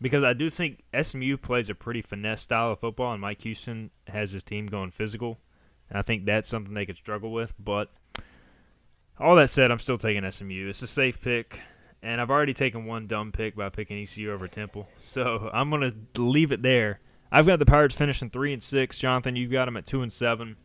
[0.01, 3.91] because I do think SMU plays a pretty finesse style of football, and Mike Houston
[4.07, 5.39] has his team going physical.
[5.89, 7.53] And I think that's something they could struggle with.
[7.59, 7.91] But
[9.19, 10.67] all that said, I'm still taking SMU.
[10.69, 11.61] It's a safe pick.
[12.01, 14.87] And I've already taken one dumb pick by picking ECU over Temple.
[14.99, 16.99] So I'm going to leave it there.
[17.31, 18.97] I've got the Pirates finishing 3 and 6.
[18.97, 20.57] Jonathan, you've got them at 2 and 7.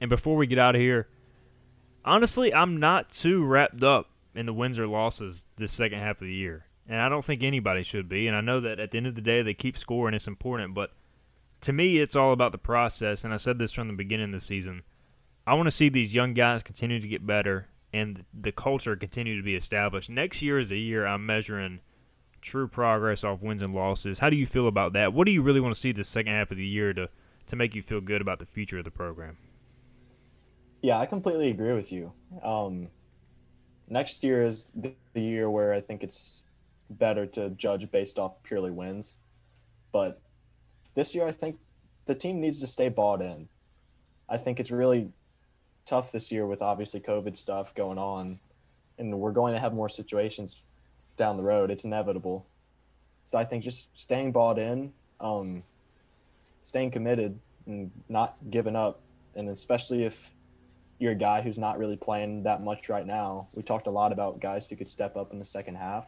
[0.00, 1.08] And before we get out of here,
[2.04, 6.26] honestly, I'm not too wrapped up in the wins or losses this second half of
[6.26, 6.66] the year.
[6.88, 8.28] And I don't think anybody should be.
[8.28, 10.14] And I know that at the end of the day, they keep scoring.
[10.14, 10.74] It's important.
[10.74, 10.92] But
[11.62, 13.24] to me, it's all about the process.
[13.24, 14.82] And I said this from the beginning of the season.
[15.46, 19.36] I want to see these young guys continue to get better and the culture continue
[19.36, 20.10] to be established.
[20.10, 21.80] Next year is a year I'm measuring
[22.40, 24.18] true progress off wins and losses.
[24.18, 25.12] How do you feel about that?
[25.12, 27.08] What do you really want to see the second half of the year to,
[27.46, 29.38] to make you feel good about the future of the program?
[30.86, 32.12] Yeah, I completely agree with you.
[32.44, 32.86] Um,
[33.88, 36.42] next year is the, the year where I think it's
[36.88, 39.16] better to judge based off purely wins.
[39.90, 40.20] But
[40.94, 41.58] this year, I think
[42.04, 43.48] the team needs to stay bought in.
[44.28, 45.08] I think it's really
[45.86, 48.38] tough this year with obviously COVID stuff going on,
[48.96, 50.62] and we're going to have more situations
[51.16, 51.72] down the road.
[51.72, 52.46] It's inevitable.
[53.24, 55.64] So I think just staying bought in, um,
[56.62, 59.00] staying committed, and not giving up,
[59.34, 60.30] and especially if
[60.98, 63.48] you're a guy who's not really playing that much right now.
[63.54, 66.06] We talked a lot about guys who could step up in the second half,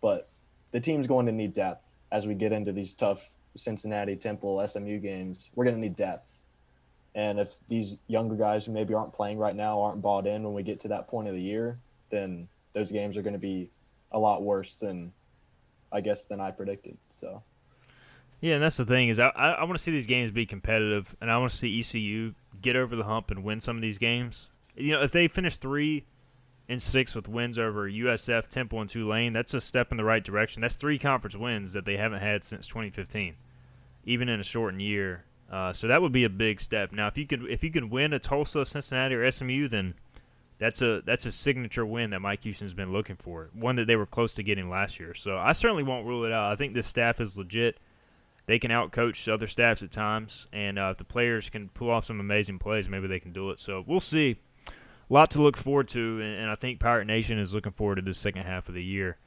[0.00, 0.28] but
[0.72, 4.98] the team's going to need depth as we get into these tough Cincinnati, Temple, SMU
[4.98, 5.50] games.
[5.54, 6.38] We're going to need depth.
[7.14, 10.54] And if these younger guys who maybe aren't playing right now aren't bought in when
[10.54, 11.78] we get to that point of the year,
[12.10, 13.70] then those games are going to be
[14.12, 15.12] a lot worse than
[15.90, 16.96] I guess than I predicted.
[17.12, 17.42] So
[18.40, 21.16] yeah, and that's the thing is I, I want to see these games be competitive,
[21.20, 23.98] and I want to see ECU get over the hump and win some of these
[23.98, 24.48] games.
[24.76, 26.04] You know, if they finish three
[26.68, 30.22] and six with wins over USF, Temple, and Tulane, that's a step in the right
[30.22, 30.60] direction.
[30.60, 33.34] That's three conference wins that they haven't had since 2015,
[34.04, 35.24] even in a shortened year.
[35.50, 36.92] Uh, so that would be a big step.
[36.92, 39.94] Now, if you could if you can win a Tulsa, Cincinnati, or SMU, then
[40.58, 43.48] that's a that's a signature win that Mike Houston's been looking for.
[43.54, 45.14] One that they were close to getting last year.
[45.14, 46.52] So I certainly won't rule it out.
[46.52, 47.78] I think this staff is legit.
[48.48, 52.06] They can outcoach other staffs at times, and uh, if the players can pull off
[52.06, 53.60] some amazing plays, maybe they can do it.
[53.60, 54.38] So we'll see.
[54.66, 57.96] A lot to look forward to, and, and I think Pirate Nation is looking forward
[57.96, 59.18] to this second half of the year.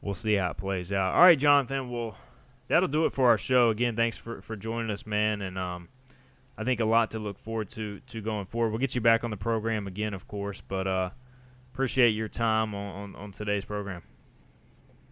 [0.00, 1.14] We'll see how it plays out.
[1.14, 1.88] All right, Jonathan.
[1.88, 2.16] Well,
[2.66, 3.70] that'll do it for our show.
[3.70, 5.40] Again, thanks for, for joining us, man.
[5.40, 5.88] And um,
[6.58, 8.70] I think a lot to look forward to to going forward.
[8.70, 11.10] We'll get you back on the program again, of course, but uh,
[11.72, 14.02] appreciate your time on, on, on today's program.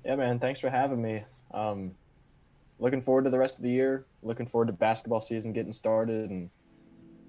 [0.05, 0.41] Yeah, man.
[0.41, 1.23] Thanks for having me.
[1.53, 1.93] Um,
[2.83, 4.07] looking forward to the rest of the year.
[4.23, 6.51] Looking forward to basketball season getting started and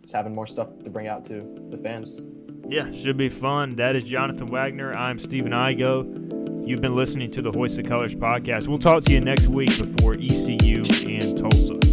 [0.02, 2.26] just having more stuff to bring out to the fans.
[2.68, 3.76] Yeah, should be fun.
[3.76, 4.94] That is Jonathan Wagner.
[4.94, 6.68] I'm Stephen Igo.
[6.68, 8.68] You've been listening to the Hoist the Colors podcast.
[8.68, 11.93] We'll talk to you next week before ECU and Tulsa.